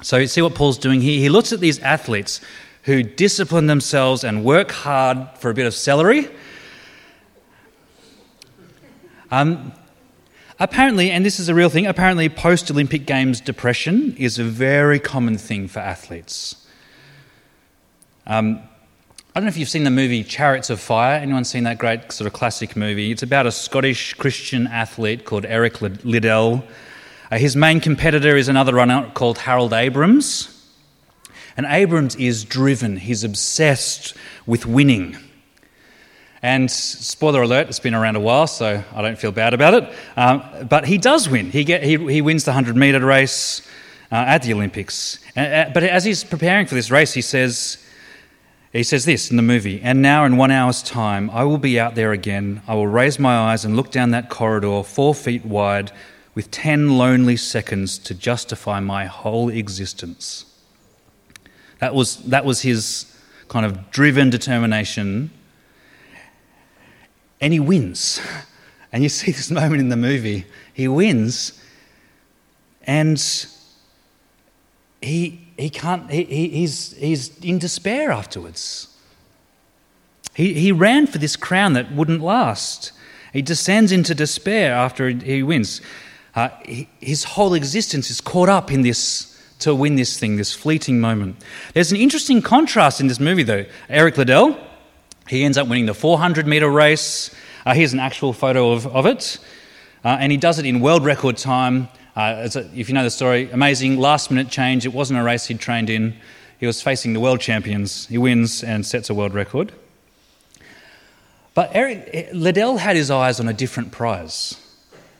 So 0.00 0.16
you 0.16 0.28
see 0.28 0.40
what 0.40 0.54
Paul's 0.54 0.78
doing 0.78 1.00
here? 1.00 1.18
He 1.18 1.28
looks 1.28 1.52
at 1.52 1.58
these 1.58 1.80
athletes 1.80 2.40
who 2.84 3.02
discipline 3.02 3.66
themselves 3.66 4.22
and 4.22 4.44
work 4.44 4.70
hard 4.70 5.26
for 5.38 5.50
a 5.50 5.54
bit 5.54 5.66
of 5.66 5.74
celery. 5.74 6.28
Um, 9.32 9.72
apparently, 10.60 11.10
and 11.10 11.26
this 11.26 11.40
is 11.40 11.48
a 11.48 11.54
real 11.54 11.68
thing, 11.68 11.84
apparently 11.84 12.28
post 12.28 12.70
Olympic 12.70 13.04
Games 13.04 13.40
depression 13.40 14.14
is 14.16 14.38
a 14.38 14.44
very 14.44 15.00
common 15.00 15.36
thing 15.36 15.66
for 15.66 15.80
athletes. 15.80 16.64
Um, 18.24 18.60
I 19.36 19.38
don't 19.38 19.44
know 19.44 19.50
if 19.50 19.58
you've 19.58 19.68
seen 19.68 19.84
the 19.84 19.90
movie 19.90 20.24
Chariots 20.24 20.70
of 20.70 20.80
Fire. 20.80 21.20
Anyone 21.20 21.44
seen 21.44 21.64
that 21.64 21.76
great 21.76 22.10
sort 22.10 22.26
of 22.26 22.32
classic 22.32 22.74
movie? 22.74 23.12
It's 23.12 23.22
about 23.22 23.44
a 23.44 23.52
Scottish 23.52 24.14
Christian 24.14 24.66
athlete 24.66 25.26
called 25.26 25.44
Eric 25.44 25.82
Liddell. 25.82 26.64
Uh, 27.30 27.36
his 27.36 27.54
main 27.54 27.80
competitor 27.80 28.34
is 28.34 28.48
another 28.48 28.72
runner 28.72 29.10
called 29.12 29.36
Harold 29.36 29.74
Abrahams. 29.74 30.66
And 31.54 31.66
Abrahams 31.68 32.16
is 32.16 32.44
driven, 32.44 32.96
he's 32.96 33.24
obsessed 33.24 34.14
with 34.46 34.64
winning. 34.64 35.18
And 36.40 36.70
spoiler 36.70 37.42
alert, 37.42 37.68
it's 37.68 37.78
been 37.78 37.94
around 37.94 38.16
a 38.16 38.20
while, 38.20 38.46
so 38.46 38.82
I 38.90 39.02
don't 39.02 39.18
feel 39.18 39.32
bad 39.32 39.52
about 39.52 39.74
it. 39.74 39.94
Um, 40.16 40.66
but 40.66 40.86
he 40.86 40.96
does 40.96 41.28
win. 41.28 41.50
He, 41.50 41.64
get, 41.64 41.82
he, 41.82 41.98
he 42.10 42.22
wins 42.22 42.44
the 42.44 42.52
100 42.52 42.74
metre 42.74 43.04
race 43.04 43.60
uh, 44.10 44.14
at 44.14 44.44
the 44.44 44.54
Olympics. 44.54 45.18
Uh, 45.36 45.68
but 45.74 45.82
as 45.82 46.06
he's 46.06 46.24
preparing 46.24 46.66
for 46.66 46.74
this 46.74 46.90
race, 46.90 47.12
he 47.12 47.20
says, 47.20 47.82
he 48.76 48.82
says 48.82 49.04
this 49.04 49.30
in 49.30 49.36
the 49.36 49.42
movie, 49.42 49.80
and 49.80 50.02
now 50.02 50.24
in 50.24 50.36
one 50.36 50.50
hour's 50.50 50.82
time, 50.82 51.30
I 51.30 51.44
will 51.44 51.58
be 51.58 51.80
out 51.80 51.94
there 51.94 52.12
again. 52.12 52.62
I 52.66 52.74
will 52.74 52.86
raise 52.86 53.18
my 53.18 53.34
eyes 53.34 53.64
and 53.64 53.76
look 53.76 53.90
down 53.90 54.10
that 54.10 54.28
corridor, 54.28 54.82
four 54.82 55.14
feet 55.14 55.44
wide, 55.44 55.92
with 56.34 56.50
ten 56.50 56.98
lonely 56.98 57.36
seconds 57.36 57.96
to 57.98 58.14
justify 58.14 58.80
my 58.80 59.06
whole 59.06 59.48
existence. 59.48 60.44
That 61.78 61.94
was, 61.94 62.16
that 62.24 62.44
was 62.44 62.62
his 62.62 63.16
kind 63.48 63.64
of 63.64 63.90
driven 63.90 64.30
determination. 64.30 65.30
And 67.40 67.52
he 67.52 67.60
wins. 67.60 68.20
And 68.92 69.02
you 69.02 69.10
see 69.10 69.30
this 69.30 69.50
moment 69.50 69.80
in 69.80 69.90
the 69.90 69.96
movie. 69.96 70.46
He 70.72 70.88
wins, 70.88 71.60
and 72.86 73.22
he 75.02 75.45
he 75.56 75.70
can't, 75.70 76.10
he, 76.10 76.24
he's, 76.48 76.92
he's 76.96 77.38
in 77.40 77.58
despair 77.58 78.10
afterwards. 78.10 78.88
He, 80.34 80.54
he 80.54 80.72
ran 80.72 81.06
for 81.06 81.18
this 81.18 81.36
crown 81.36 81.72
that 81.72 81.92
wouldn't 81.92 82.20
last. 82.20 82.92
He 83.32 83.42
descends 83.42 83.90
into 83.92 84.14
despair 84.14 84.72
after 84.72 85.08
he 85.08 85.42
wins. 85.42 85.80
Uh, 86.34 86.50
he, 86.64 86.88
his 87.00 87.24
whole 87.24 87.54
existence 87.54 88.10
is 88.10 88.20
caught 88.20 88.48
up 88.48 88.70
in 88.70 88.82
this 88.82 89.32
to 89.60 89.74
win 89.74 89.96
this 89.96 90.18
thing, 90.18 90.36
this 90.36 90.52
fleeting 90.52 91.00
moment. 91.00 91.36
There's 91.72 91.90
an 91.90 91.96
interesting 91.96 92.42
contrast 92.42 93.00
in 93.00 93.06
this 93.06 93.18
movie, 93.18 93.42
though. 93.42 93.64
Eric 93.88 94.18
Liddell, 94.18 94.58
he 95.28 95.44
ends 95.44 95.56
up 95.56 95.66
winning 95.66 95.86
the 95.86 95.94
400 95.94 96.46
meter 96.46 96.68
race. 96.68 97.34
Uh, 97.64 97.72
here's 97.72 97.94
an 97.94 98.00
actual 98.00 98.32
photo 98.32 98.72
of, 98.72 98.86
of 98.86 99.06
it. 99.06 99.38
Uh, 100.04 100.18
and 100.20 100.30
he 100.30 100.38
does 100.38 100.58
it 100.58 100.66
in 100.66 100.80
world 100.80 101.04
record 101.04 101.36
time. 101.36 101.88
Uh, 102.16 102.48
a, 102.54 102.58
if 102.74 102.88
you 102.88 102.94
know 102.94 103.04
the 103.04 103.10
story, 103.10 103.50
amazing 103.50 103.98
last 103.98 104.30
minute 104.30 104.48
change. 104.48 104.86
It 104.86 104.94
wasn't 104.94 105.20
a 105.20 105.22
race 105.22 105.44
he'd 105.46 105.60
trained 105.60 105.90
in. 105.90 106.16
He 106.58 106.66
was 106.66 106.80
facing 106.80 107.12
the 107.12 107.20
world 107.20 107.40
champions. 107.40 108.06
He 108.06 108.16
wins 108.16 108.64
and 108.64 108.86
sets 108.86 109.10
a 109.10 109.14
world 109.14 109.34
record. 109.34 109.72
But 111.52 111.70
Eric 111.74 112.30
Liddell 112.32 112.78
had 112.78 112.96
his 112.96 113.10
eyes 113.10 113.38
on 113.38 113.48
a 113.48 113.52
different 113.52 113.92
prize. 113.92 114.56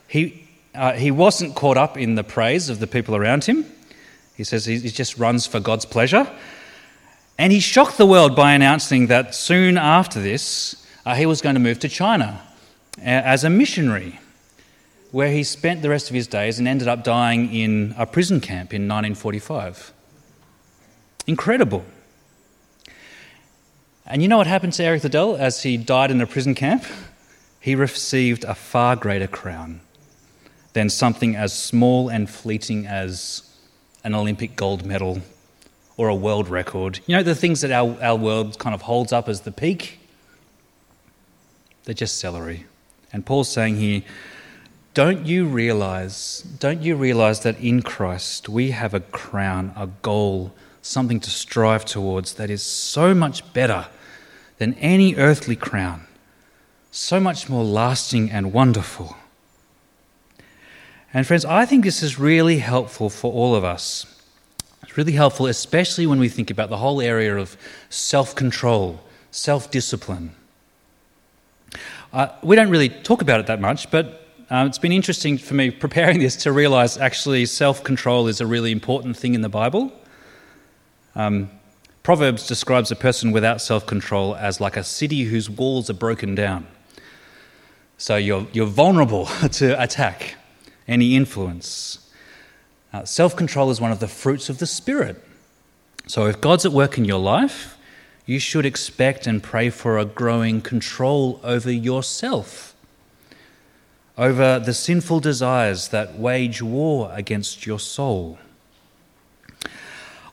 He, 0.09 0.49
uh, 0.75 0.93
he 0.93 1.11
wasn't 1.11 1.55
caught 1.55 1.77
up 1.77 1.99
in 1.99 2.15
the 2.15 2.25
praise 2.25 2.71
of 2.71 2.79
the 2.79 2.87
people 2.87 3.15
around 3.15 3.45
him. 3.45 3.67
He 4.35 4.45
says 4.45 4.65
he, 4.65 4.79
he 4.79 4.89
just 4.89 5.19
runs 5.19 5.47
for 5.47 5.61
God's 5.61 5.85
pleasure. 5.85 6.31
And 7.37 7.53
he 7.53 7.61
shocked 7.61 7.99
the 7.99 8.07
world 8.07 8.35
by 8.35 8.55
announcing 8.55 9.09
that 9.09 9.35
soon 9.35 9.77
after 9.77 10.21
this, 10.21 10.87
uh, 11.05 11.15
he 11.15 11.27
was 11.27 11.43
going 11.43 11.55
to 11.55 11.61
move 11.61 11.79
to 11.81 11.91
China 11.91 12.41
as 12.99 13.45
a 13.45 13.51
missionary 13.51 14.19
where 15.13 15.31
he 15.31 15.45
spent 15.45 15.83
the 15.83 15.89
rest 15.89 16.09
of 16.11 16.15
his 16.15 16.27
days 16.27 16.59
and 16.59 16.67
ended 16.67 16.89
up 16.89 17.05
dying 17.05 17.53
in 17.53 17.95
a 17.97 18.07
prison 18.07 18.41
camp 18.41 18.73
in 18.73 18.83
1945. 18.83 19.93
Incredible. 21.27 21.85
And 24.07 24.23
you 24.23 24.29
know 24.29 24.37
what 24.37 24.47
happened 24.47 24.73
to 24.75 24.85
Eric 24.85 25.03
Liddell 25.03 25.37
as 25.37 25.63
he 25.63 25.77
died 25.77 26.11
in 26.11 26.21
a 26.21 26.27
prison 26.27 26.55
camp? 26.55 26.85
He 27.61 27.75
received 27.75 28.45
a 28.45 28.55
far 28.55 28.95
greater 28.95 29.27
crown 29.27 29.81
than 30.75 30.89
something 30.89 31.35
as 31.35 31.53
small 31.53 32.09
and 32.09 32.31
fleeting 32.31 32.87
as 32.87 33.43
an 34.05 34.15
Olympic 34.15 34.55
gold 34.55 34.85
medal 34.85 35.23
or 35.97 36.09
a 36.09 36.15
world 36.15 36.49
record. 36.49 37.01
You 37.07 37.17
know, 37.17 37.23
the 37.23 37.35
things 37.35 37.63
that 37.63 37.73
our, 37.73 38.01
our 38.01 38.17
world 38.17 38.59
kind 38.59 38.75
of 38.75 38.83
holds 38.83 39.13
up 39.13 39.29
as 39.29 39.41
the 39.41 39.51
peak? 39.51 39.99
They're 41.85 41.95
just 41.95 42.19
celery. 42.19 42.67
And 43.13 43.25
Paul's 43.25 43.49
saying 43.49 43.77
here, 43.77 44.03
don't 44.97 45.27
you 45.27 45.45
realize, 45.45 46.41
don't 46.59 46.81
you 46.81 46.97
realize 46.97 47.41
that 47.41 47.61
in 47.61 47.83
Christ 47.83 48.49
we 48.49 48.71
have 48.71 48.95
a 48.95 49.01
crown, 49.01 49.75
a 49.77 49.89
goal, 50.01 50.55
something 50.81 51.21
to 51.21 51.29
strive 51.29 51.85
towards 51.85 52.33
that 52.35 52.49
is 52.49 52.63
so 52.63 53.15
much 53.15 53.53
better 53.53 53.89
than 54.57 54.73
any 54.77 55.15
earthly 55.17 55.55
crown, 55.55 56.07
so 56.91 57.21
much 57.21 57.47
more 57.47 57.63
lasting 57.63 58.31
and 58.31 58.55
wonderful. 58.55 59.19
And 61.13 61.27
friends, 61.27 61.45
I 61.45 61.67
think 61.67 61.85
this 61.85 62.03
is 62.03 62.19
really 62.19 62.61
helpful 62.61 63.11
for 63.11 63.31
all 63.31 63.55
of 63.55 63.65
us. 63.65 64.07
It's 64.83 64.97
really 64.97 65.13
helpful, 65.13 65.45
especially 65.45 66.07
when 66.07 66.19
we 66.19 66.31
think 66.31 66.51
about 66.51 66.71
the 66.71 66.79
whole 66.79 67.03
area 67.03 67.37
of 67.37 67.59
self 67.91 68.35
control, 68.35 69.03
self 69.31 69.71
discipline. 69.71 70.35
Uh, 72.15 72.29
we 72.43 72.57
don't 72.57 72.71
really 72.71 72.89
talk 72.89 73.21
about 73.21 73.41
it 73.41 73.47
that 73.49 73.61
much, 73.61 73.91
but 73.91 74.23
um, 74.49 74.69
it's 74.69 74.79
been 74.79 74.93
interesting 74.93 75.39
for 75.39 75.55
me 75.55 75.71
preparing 75.71 76.21
this 76.21 76.37
to 76.37 76.53
realize 76.53 76.97
actually 76.97 77.47
self 77.47 77.83
control 77.83 78.29
is 78.29 78.41
a 78.41 78.47
really 78.47 78.71
important 78.71 79.17
thing 79.17 79.35
in 79.35 79.41
the 79.41 79.49
Bible. 79.49 79.93
Um, 81.17 81.51
Proverbs 82.05 82.47
describes 82.47 82.93
a 82.93 82.97
person 82.97 83.33
without 83.33 83.61
self 83.61 83.87
control 83.87 84.37
as 84.37 84.61
like 84.61 84.77
a 84.77 84.85
city 84.85 85.25
whose 85.25 85.51
walls 85.51 85.91
are 85.91 85.95
broken 85.95 86.37
down. 86.37 86.69
So 87.99 88.15
you're, 88.17 88.47
you're 88.53 88.67
vulnerable 88.67 89.27
to 89.53 89.83
attack, 89.83 90.37
any 90.87 91.17
influence. 91.17 92.09
Uh, 92.93 93.05
self 93.05 93.35
control 93.35 93.71
is 93.71 93.81
one 93.81 93.91
of 93.91 93.99
the 93.99 94.07
fruits 94.07 94.49
of 94.49 94.59
the 94.59 94.67
Spirit. 94.67 95.21
So 96.07 96.27
if 96.27 96.41
God's 96.41 96.65
at 96.65 96.71
work 96.71 96.99
in 96.99 97.05
your 97.05 97.19
life, 97.19 97.77
you 98.27 98.39
should 98.39 98.65
expect 98.65 99.27
and 99.27 99.43
pray 99.43 99.71
for 99.71 99.99
a 99.99 100.05
growing 100.05 100.61
control 100.61 101.41
over 101.43 101.73
yourself 101.73 102.76
over 104.19 104.59
the 104.59 104.73
sinful 104.73 105.21
desires 105.21 105.89
that 105.89 106.19
wage 106.19 106.63
war 106.63 107.11
against 107.13 107.67
your 107.67 107.79
soul. 107.79 108.39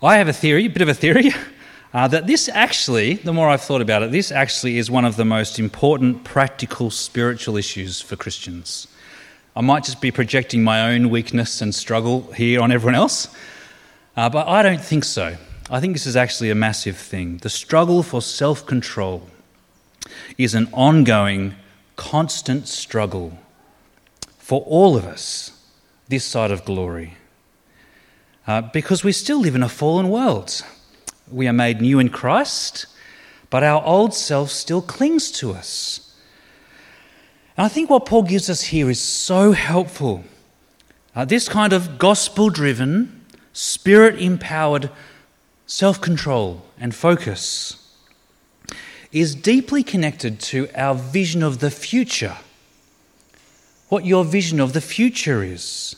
I 0.02 0.18
have 0.18 0.28
a 0.28 0.34
theory, 0.34 0.66
a 0.66 0.70
bit 0.70 0.82
of 0.82 0.90
a 0.90 0.94
theory, 0.94 1.32
uh, 1.94 2.08
that 2.08 2.28
this 2.28 2.50
actually, 2.50 3.16
the 3.16 3.34
more 3.34 3.50
I've 3.50 3.62
thought 3.62 3.82
about 3.82 4.04
it, 4.04 4.12
this 4.12 4.32
actually 4.32 4.78
is 4.78 4.90
one 4.90 5.06
of 5.06 5.16
the 5.16 5.26
most 5.26 5.60
important 5.60 6.24
practical 6.24 6.92
spiritual 6.92 7.58
issues 7.58 8.00
for 8.00 8.16
Christians. 8.16 8.88
I 9.56 9.62
might 9.62 9.84
just 9.84 10.02
be 10.02 10.12
projecting 10.12 10.64
my 10.64 10.94
own 10.94 11.10
weakness 11.10 11.62
and 11.62 11.76
struggle 11.76 12.32
here 12.34 12.62
on 12.62 12.72
everyone 12.72 12.96
else, 12.96 13.28
uh, 14.16 14.30
but 14.30 14.48
I 14.48 14.64
don't 14.64 14.82
think 14.82 15.04
so. 15.04 15.38
I 15.70 15.80
think 15.80 15.94
this 15.94 16.08
is 16.08 16.16
actually 16.16 16.50
a 16.50 16.56
massive 16.56 16.98
thing. 16.98 17.38
The 17.38 17.50
struggle 17.50 18.02
for 18.04 18.22
self 18.22 18.66
control 18.66 19.28
is 20.38 20.56
an 20.56 20.70
ongoing, 20.74 21.56
constant 21.96 22.68
struggle 22.68 23.38
for 24.44 24.62
all 24.64 24.98
of 24.98 25.06
us 25.06 25.52
this 26.10 26.26
side 26.26 26.52
of 26.52 26.66
glory. 26.66 27.16
Uh, 28.46 28.62
because 28.62 29.02
we 29.02 29.14
still 29.14 29.40
live 29.40 29.56
in 29.56 29.64
a 29.64 29.70
fallen 29.70 30.10
world. 30.10 30.62
we 31.32 31.48
are 31.48 31.54
made 31.54 31.80
new 31.80 31.98
in 31.98 32.10
Christ, 32.10 32.86
but 33.50 33.64
our 33.64 33.82
old 33.86 34.14
self 34.14 34.50
still 34.50 34.82
clings 34.82 35.32
to 35.32 35.54
us. 35.54 36.14
And 37.56 37.66
I 37.66 37.70
think 37.70 37.90
what 37.90 38.06
Paul 38.06 38.24
gives 38.24 38.50
us 38.50 38.64
here 38.64 38.90
is 38.90 39.00
so 39.00 39.54
helpful. 39.54 40.26
Uh, 41.16 41.24
this 41.24 41.48
kind 41.48 41.72
of 41.72 41.98
gospel 41.98 42.50
driven, 42.50 43.24
spirit 43.54 44.22
empowered 44.22 44.90
self 45.66 46.02
control 46.02 46.66
and 46.78 46.94
focus 46.94 47.96
is 49.14 49.36
deeply 49.36 49.84
connected 49.84 50.42
to 50.42 50.68
our 50.76 50.96
vision 50.96 51.42
of 51.42 51.60
the 51.60 51.72
future. 51.72 52.36
What 53.94 54.08
your 54.08 54.26
vision 54.26 54.60
of 54.60 54.74
the 54.74 54.82
future 54.82 55.44
is. 55.44 55.96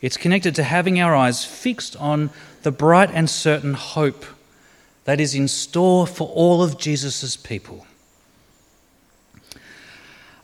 It's 0.00 0.16
connected 0.16 0.54
to 0.54 0.62
having 0.62 1.00
our 1.00 1.16
eyes 1.16 1.44
fixed 1.44 1.96
on 1.96 2.30
the 2.62 2.70
bright 2.70 3.10
and 3.12 3.28
certain 3.28 3.74
hope 3.74 4.24
that 5.02 5.18
is 5.18 5.34
in 5.34 5.48
store 5.48 6.06
for 6.06 6.28
all 6.28 6.62
of 6.62 6.78
Jesus' 6.78 7.36
people. 7.36 7.88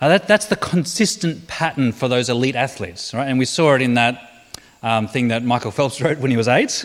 Uh, 0.00 0.08
that, 0.08 0.26
that's 0.26 0.46
the 0.46 0.56
consistent 0.56 1.46
pattern 1.46 1.92
for 1.92 2.08
those 2.08 2.28
elite 2.28 2.56
athletes, 2.56 3.14
right? 3.14 3.28
And 3.28 3.38
we 3.38 3.44
saw 3.44 3.76
it 3.76 3.80
in 3.80 3.94
that 3.94 4.48
um, 4.82 5.06
thing 5.06 5.28
that 5.28 5.44
Michael 5.44 5.70
Phelps 5.70 6.00
wrote 6.02 6.18
when 6.18 6.32
he 6.32 6.36
was 6.36 6.48
eight. 6.48 6.84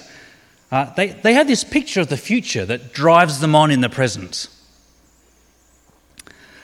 Uh, 0.72 0.94
they, 0.94 1.08
they 1.08 1.34
have 1.34 1.48
this 1.48 1.64
picture 1.64 2.02
of 2.02 2.10
the 2.10 2.18
future 2.18 2.64
that 2.64 2.94
drives 2.94 3.40
them 3.40 3.56
on 3.56 3.72
in 3.72 3.82
the 3.82 3.90
present. 3.90 4.50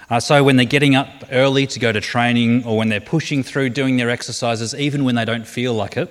Uh, 0.10 0.20
so 0.20 0.44
when 0.44 0.56
they're 0.56 0.66
getting 0.66 0.96
up 0.96 1.08
early 1.32 1.68
to 1.68 1.80
go 1.80 1.92
to 1.92 2.02
training 2.02 2.64
or 2.66 2.78
when 2.78 2.90
they're 2.90 3.00
pushing 3.00 3.44
through 3.44 3.70
doing 3.70 3.98
their 3.98 4.10
exercises, 4.10 4.74
even 4.74 5.04
when 5.04 5.16
they 5.16 5.26
don't 5.26 5.48
feel 5.48 5.74
like 5.74 5.98
it, 5.98 6.10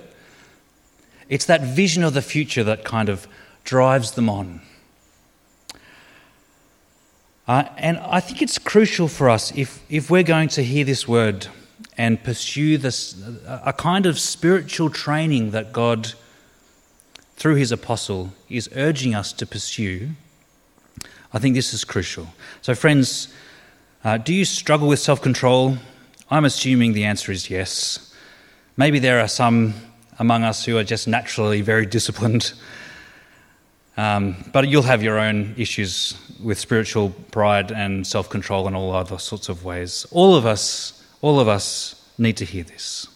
it's 1.27 1.45
that 1.45 1.61
vision 1.61 2.03
of 2.03 2.13
the 2.13 2.21
future 2.21 2.63
that 2.63 2.85
kind 2.85 3.09
of 3.09 3.27
drives 3.63 4.11
them 4.11 4.29
on. 4.29 4.61
Uh, 7.47 7.63
and 7.77 7.97
I 7.99 8.19
think 8.19 8.41
it's 8.41 8.57
crucial 8.57 9.07
for 9.07 9.29
us 9.29 9.51
if, 9.55 9.83
if 9.89 10.09
we're 10.09 10.23
going 10.23 10.49
to 10.49 10.63
hear 10.63 10.85
this 10.85 11.07
word 11.07 11.47
and 11.97 12.23
pursue 12.23 12.77
this, 12.77 13.21
a 13.47 13.73
kind 13.73 14.05
of 14.05 14.19
spiritual 14.19 14.89
training 14.89 15.51
that 15.51 15.73
God, 15.73 16.13
through 17.35 17.55
his 17.55 17.71
apostle, 17.71 18.31
is 18.49 18.69
urging 18.75 19.13
us 19.13 19.33
to 19.33 19.45
pursue. 19.45 20.11
I 21.33 21.39
think 21.39 21.55
this 21.55 21.73
is 21.73 21.83
crucial. 21.83 22.27
So, 22.61 22.73
friends, 22.75 23.33
uh, 24.03 24.17
do 24.17 24.33
you 24.33 24.45
struggle 24.45 24.87
with 24.87 24.99
self 24.99 25.21
control? 25.21 25.77
I'm 26.31 26.45
assuming 26.45 26.93
the 26.93 27.05
answer 27.05 27.31
is 27.31 27.49
yes. 27.49 28.13
Maybe 28.77 28.99
there 28.99 29.19
are 29.19 29.27
some 29.27 29.73
among 30.19 30.43
us 30.43 30.63
who 30.63 30.77
are 30.77 30.83
just 30.83 31.07
naturally 31.07 31.61
very 31.61 31.85
disciplined. 31.85 32.53
Um, 33.97 34.37
but 34.53 34.69
you'll 34.69 34.83
have 34.83 35.03
your 35.03 35.19
own 35.19 35.53
issues 35.57 36.17
with 36.41 36.57
spiritual 36.57 37.09
pride 37.31 37.71
and 37.71 38.07
self 38.07 38.29
control 38.29 38.67
and 38.67 38.75
all 38.75 38.93
other 38.93 39.17
sorts 39.17 39.49
of 39.49 39.65
ways. 39.65 40.05
All 40.11 40.35
of 40.35 40.45
us, 40.45 41.05
all 41.21 41.41
of 41.41 41.49
us 41.49 42.01
need 42.17 42.37
to 42.37 42.45
hear 42.45 42.63
this. 42.63 43.07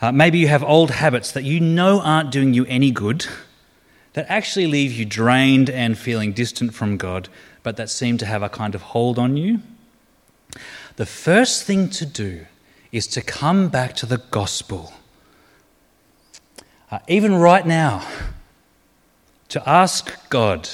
Uh, 0.00 0.10
maybe 0.10 0.38
you 0.38 0.48
have 0.48 0.64
old 0.64 0.90
habits 0.90 1.30
that 1.30 1.44
you 1.44 1.60
know 1.60 2.00
aren't 2.00 2.32
doing 2.32 2.54
you 2.54 2.66
any 2.66 2.90
good, 2.90 3.26
that 4.14 4.26
actually 4.28 4.66
leave 4.66 4.90
you 4.92 5.04
drained 5.04 5.70
and 5.70 5.96
feeling 5.96 6.32
distant 6.32 6.74
from 6.74 6.96
God 6.96 7.28
but 7.62 7.76
that 7.76 7.90
seem 7.90 8.18
to 8.18 8.26
have 8.26 8.42
a 8.42 8.48
kind 8.48 8.74
of 8.74 8.82
hold 8.82 9.18
on 9.18 9.36
you. 9.36 9.60
The 10.96 11.06
first 11.06 11.64
thing 11.64 11.88
to 11.90 12.06
do 12.06 12.46
is 12.90 13.06
to 13.08 13.22
come 13.22 13.68
back 13.68 13.94
to 13.96 14.06
the 14.06 14.18
gospel. 14.18 14.92
Uh, 16.90 16.98
even 17.08 17.34
right 17.34 17.66
now, 17.66 18.06
to 19.48 19.66
ask 19.68 20.28
God 20.28 20.68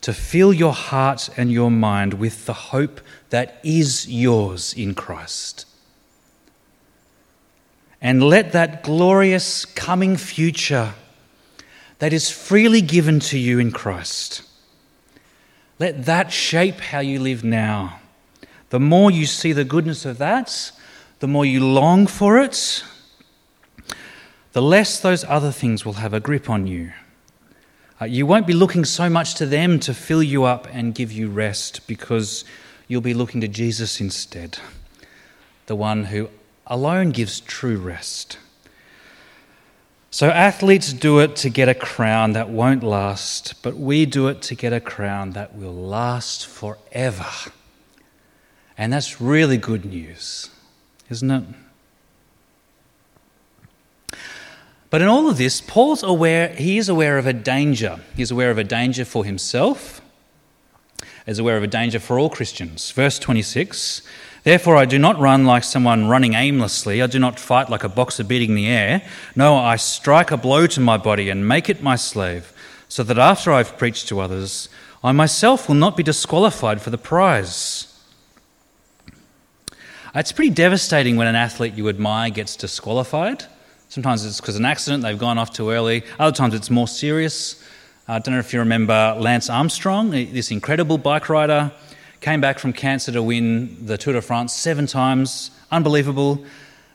to 0.00 0.14
fill 0.14 0.52
your 0.52 0.72
heart 0.72 1.28
and 1.36 1.52
your 1.52 1.70
mind 1.70 2.14
with 2.14 2.46
the 2.46 2.52
hope 2.52 3.00
that 3.30 3.58
is 3.62 4.08
yours 4.08 4.72
in 4.72 4.94
Christ. 4.94 5.66
And 8.00 8.22
let 8.22 8.52
that 8.52 8.82
glorious 8.84 9.64
coming 9.64 10.16
future 10.16 10.94
that 11.98 12.12
is 12.12 12.30
freely 12.30 12.80
given 12.80 13.18
to 13.20 13.38
you 13.38 13.58
in 13.58 13.72
Christ 13.72 14.47
let 15.78 16.06
that 16.06 16.32
shape 16.32 16.80
how 16.80 17.00
you 17.00 17.20
live 17.20 17.44
now. 17.44 18.00
The 18.70 18.80
more 18.80 19.10
you 19.10 19.26
see 19.26 19.52
the 19.52 19.64
goodness 19.64 20.04
of 20.04 20.18
that, 20.18 20.72
the 21.20 21.28
more 21.28 21.44
you 21.44 21.64
long 21.64 22.06
for 22.06 22.38
it, 22.38 22.84
the 24.52 24.62
less 24.62 25.00
those 25.00 25.24
other 25.24 25.52
things 25.52 25.84
will 25.84 25.94
have 25.94 26.12
a 26.12 26.20
grip 26.20 26.50
on 26.50 26.66
you. 26.66 26.92
Uh, 28.00 28.04
you 28.04 28.26
won't 28.26 28.46
be 28.46 28.52
looking 28.52 28.84
so 28.84 29.08
much 29.10 29.34
to 29.34 29.46
them 29.46 29.80
to 29.80 29.94
fill 29.94 30.22
you 30.22 30.44
up 30.44 30.68
and 30.72 30.94
give 30.94 31.10
you 31.10 31.28
rest 31.28 31.86
because 31.86 32.44
you'll 32.86 33.00
be 33.00 33.14
looking 33.14 33.40
to 33.40 33.48
Jesus 33.48 34.00
instead, 34.00 34.58
the 35.66 35.76
one 35.76 36.04
who 36.04 36.28
alone 36.66 37.10
gives 37.10 37.40
true 37.40 37.76
rest. 37.76 38.38
So, 40.10 40.30
athletes 40.30 40.94
do 40.94 41.18
it 41.18 41.36
to 41.36 41.50
get 41.50 41.68
a 41.68 41.74
crown 41.74 42.32
that 42.32 42.48
won't 42.48 42.82
last, 42.82 43.62
but 43.62 43.76
we 43.76 44.06
do 44.06 44.28
it 44.28 44.40
to 44.42 44.54
get 44.54 44.72
a 44.72 44.80
crown 44.80 45.32
that 45.32 45.54
will 45.54 45.74
last 45.74 46.46
forever. 46.46 47.52
And 48.78 48.92
that's 48.92 49.20
really 49.20 49.58
good 49.58 49.84
news, 49.84 50.48
isn't 51.10 51.30
it? 51.30 51.44
But 54.88 55.02
in 55.02 55.08
all 55.08 55.28
of 55.28 55.36
this, 55.36 55.60
Paul's 55.60 56.02
aware, 56.02 56.48
he 56.48 56.78
is 56.78 56.88
aware 56.88 57.18
of 57.18 57.26
a 57.26 57.34
danger. 57.34 58.00
He's 58.16 58.30
aware 58.30 58.50
of 58.50 58.56
a 58.56 58.64
danger 58.64 59.04
for 59.04 59.26
himself, 59.26 60.00
is 61.26 61.38
aware 61.38 61.58
of 61.58 61.62
a 61.62 61.66
danger 61.66 61.98
for 61.98 62.18
all 62.18 62.30
Christians. 62.30 62.90
Verse 62.92 63.18
26 63.18 64.00
Therefore, 64.48 64.78
I 64.78 64.86
do 64.86 64.98
not 64.98 65.18
run 65.18 65.44
like 65.44 65.62
someone 65.62 66.08
running 66.08 66.32
aimlessly. 66.32 67.02
I 67.02 67.06
do 67.06 67.18
not 67.18 67.38
fight 67.38 67.68
like 67.68 67.84
a 67.84 67.88
boxer 67.90 68.24
beating 68.24 68.54
the 68.54 68.66
air. 68.66 69.02
No, 69.36 69.58
I 69.58 69.76
strike 69.76 70.30
a 70.30 70.38
blow 70.38 70.66
to 70.68 70.80
my 70.80 70.96
body 70.96 71.28
and 71.28 71.46
make 71.46 71.68
it 71.68 71.82
my 71.82 71.96
slave, 71.96 72.50
so 72.88 73.02
that 73.02 73.18
after 73.18 73.52
I've 73.52 73.76
preached 73.76 74.08
to 74.08 74.20
others, 74.20 74.70
I 75.04 75.12
myself 75.12 75.68
will 75.68 75.74
not 75.74 75.98
be 75.98 76.02
disqualified 76.02 76.80
for 76.80 76.88
the 76.88 76.96
prize. 76.96 77.94
It's 80.14 80.32
pretty 80.32 80.52
devastating 80.52 81.16
when 81.16 81.26
an 81.26 81.36
athlete 81.36 81.74
you 81.74 81.90
admire 81.90 82.30
gets 82.30 82.56
disqualified. 82.56 83.44
Sometimes 83.90 84.24
it's 84.24 84.40
because 84.40 84.54
of 84.54 84.62
an 84.62 84.64
accident, 84.64 85.02
they've 85.02 85.18
gone 85.18 85.36
off 85.36 85.52
too 85.52 85.68
early. 85.68 86.04
Other 86.18 86.34
times 86.34 86.54
it's 86.54 86.70
more 86.70 86.88
serious. 86.88 87.62
I 88.08 88.18
don't 88.18 88.32
know 88.32 88.40
if 88.40 88.54
you 88.54 88.60
remember 88.60 89.14
Lance 89.18 89.50
Armstrong, 89.50 90.08
this 90.08 90.50
incredible 90.50 90.96
bike 90.96 91.28
rider 91.28 91.70
came 92.20 92.40
back 92.40 92.58
from 92.58 92.72
cancer 92.72 93.12
to 93.12 93.22
win 93.22 93.86
the 93.86 93.96
Tour 93.96 94.14
de 94.14 94.22
France 94.22 94.52
seven 94.52 94.86
times. 94.86 95.50
Unbelievable. 95.70 96.44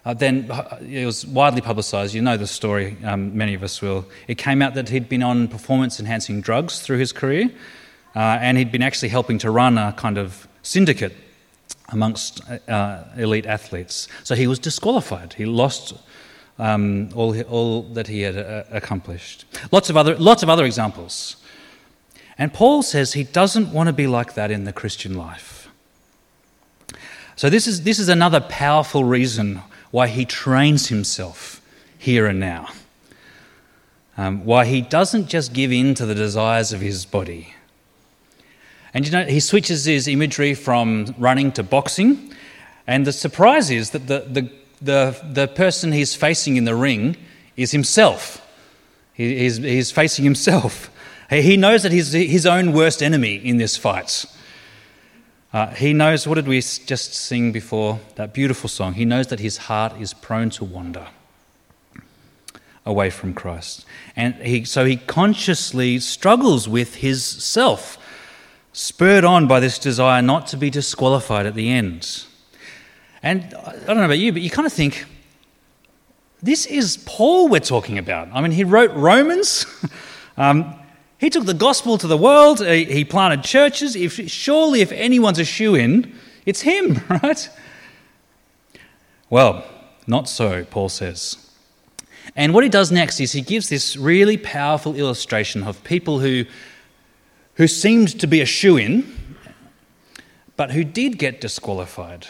Uh, 0.05 0.13
then 0.13 0.51
uh, 0.51 0.77
it 0.81 1.05
was 1.05 1.25
widely 1.25 1.61
publicised. 1.61 2.13
You 2.13 2.21
know 2.21 2.35
the 2.35 2.47
story, 2.47 2.97
um, 3.05 3.35
many 3.37 3.53
of 3.53 3.63
us 3.63 3.81
will. 3.81 4.05
It 4.27 4.37
came 4.37 4.61
out 4.61 4.73
that 4.73 4.89
he'd 4.89 5.07
been 5.07 5.23
on 5.23 5.47
performance 5.47 5.99
enhancing 5.99 6.41
drugs 6.41 6.81
through 6.81 6.97
his 6.97 7.13
career, 7.13 7.49
uh, 8.15 8.19
and 8.41 8.57
he'd 8.57 8.71
been 8.71 8.83
actually 8.83 9.09
helping 9.09 9.37
to 9.39 9.49
run 9.49 9.77
a 9.77 9.93
kind 9.93 10.17
of 10.17 10.45
syndicate 10.61 11.13
amongst 11.89 12.41
uh, 12.67 13.03
elite 13.15 13.45
athletes. 13.45 14.09
So 14.23 14.35
he 14.35 14.47
was 14.47 14.59
disqualified. 14.59 15.33
He 15.33 15.45
lost 15.45 15.93
um, 16.59 17.09
all, 17.15 17.39
all 17.43 17.83
that 17.93 18.07
he 18.07 18.21
had 18.21 18.37
uh, 18.37 18.63
accomplished. 18.71 19.45
Lots 19.71 19.89
of, 19.89 19.95
other, 19.95 20.17
lots 20.17 20.43
of 20.43 20.49
other 20.49 20.65
examples. 20.65 21.37
And 22.37 22.53
Paul 22.53 22.81
says 22.83 23.13
he 23.13 23.23
doesn't 23.23 23.71
want 23.71 23.87
to 23.87 23.93
be 23.93 24.07
like 24.07 24.33
that 24.33 24.51
in 24.51 24.63
the 24.63 24.73
Christian 24.73 25.15
life. 25.15 25.69
So, 27.35 27.49
this 27.49 27.67
is, 27.67 27.83
this 27.83 27.99
is 27.99 28.09
another 28.09 28.41
powerful 28.41 29.03
reason 29.03 29.61
why 29.91 30.07
he 30.07 30.25
trains 30.25 30.87
himself 30.87 31.61
here 31.97 32.27
and 32.27 32.39
now. 32.39 32.69
Um, 34.17 34.45
why 34.45 34.65
he 34.65 34.81
doesn't 34.81 35.27
just 35.27 35.53
give 35.53 35.71
in 35.71 35.95
to 35.95 36.05
the 36.05 36.13
desires 36.13 36.71
of 36.71 36.81
his 36.81 37.05
body. 37.05 37.53
And 38.93 39.05
you 39.05 39.11
know, 39.11 39.25
he 39.25 39.39
switches 39.39 39.85
his 39.85 40.07
imagery 40.07 40.53
from 40.53 41.15
running 41.17 41.51
to 41.53 41.63
boxing. 41.63 42.33
And 42.85 43.07
the 43.07 43.11
surprise 43.11 43.71
is 43.71 43.89
that 43.91 44.07
the, 44.07 44.19
the, 44.19 44.51
the, 44.81 45.19
the 45.31 45.47
person 45.47 45.91
he's 45.91 46.13
facing 46.13 46.57
in 46.57 46.65
the 46.65 46.75
ring 46.75 47.17
is 47.57 47.71
himself. 47.71 48.39
He, 49.13 49.37
he's, 49.39 49.57
he's 49.57 49.91
facing 49.91 50.25
himself. 50.25 50.91
He 51.41 51.57
knows 51.57 51.83
that 51.83 51.91
he's 51.91 52.11
his 52.11 52.45
own 52.45 52.73
worst 52.73 53.01
enemy 53.01 53.35
in 53.35 53.57
this 53.57 53.77
fight. 53.77 54.25
Uh, 55.53 55.67
he 55.67 55.93
knows, 55.93 56.27
what 56.27 56.35
did 56.35 56.47
we 56.47 56.57
just 56.59 57.13
sing 57.13 57.51
before? 57.51 57.99
That 58.15 58.33
beautiful 58.33 58.67
song. 58.67 58.93
He 58.93 59.05
knows 59.05 59.27
that 59.27 59.39
his 59.39 59.57
heart 59.57 59.99
is 60.01 60.13
prone 60.13 60.49
to 60.51 60.65
wander 60.65 61.07
away 62.85 63.11
from 63.11 63.33
Christ. 63.33 63.85
And 64.15 64.33
he, 64.35 64.65
so 64.65 64.83
he 64.83 64.97
consciously 64.97 65.99
struggles 65.99 66.67
with 66.67 66.95
his 66.95 67.23
self, 67.23 67.97
spurred 68.73 69.23
on 69.23 69.47
by 69.47 69.59
this 69.59 69.77
desire 69.77 70.21
not 70.21 70.47
to 70.47 70.57
be 70.57 70.71
disqualified 70.71 71.45
at 71.45 71.53
the 71.53 71.69
end. 71.69 72.25
And 73.21 73.53
I 73.53 73.73
don't 73.85 73.97
know 73.97 74.05
about 74.05 74.19
you, 74.19 74.33
but 74.33 74.41
you 74.41 74.49
kind 74.49 74.65
of 74.65 74.73
think, 74.73 75.05
this 76.41 76.65
is 76.65 76.97
Paul 77.05 77.47
we're 77.47 77.59
talking 77.61 77.97
about. 77.97 78.27
I 78.33 78.41
mean, 78.41 78.51
he 78.51 78.63
wrote 78.63 78.91
Romans. 78.91 79.65
Um, 80.35 80.73
he 81.23 81.29
took 81.29 81.45
the 81.45 81.53
gospel 81.53 81.97
to 81.97 82.05
the 82.05 82.17
world, 82.17 82.59
he, 82.59 82.83
he 82.83 83.05
planted 83.05 83.45
churches. 83.45 83.95
If, 83.95 84.29
surely, 84.29 84.81
if 84.81 84.91
anyone's 84.91 85.39
a 85.39 85.45
shoe 85.45 85.73
in, 85.73 86.13
it's 86.45 86.61
him, 86.61 86.99
right? 87.09 87.49
Well, 89.29 89.63
not 90.05 90.27
so, 90.27 90.65
Paul 90.65 90.89
says. 90.89 91.37
And 92.35 92.53
what 92.53 92.65
he 92.65 92.69
does 92.69 92.91
next 92.91 93.21
is 93.21 93.31
he 93.31 93.39
gives 93.39 93.69
this 93.69 93.95
really 93.95 94.35
powerful 94.35 94.95
illustration 94.95 95.63
of 95.63 95.81
people 95.85 96.19
who, 96.19 96.43
who 97.53 97.69
seemed 97.69 98.19
to 98.19 98.27
be 98.27 98.41
a 98.41 98.45
shoe 98.45 98.75
in, 98.75 99.35
but 100.57 100.71
who 100.71 100.83
did 100.83 101.17
get 101.17 101.39
disqualified. 101.39 102.27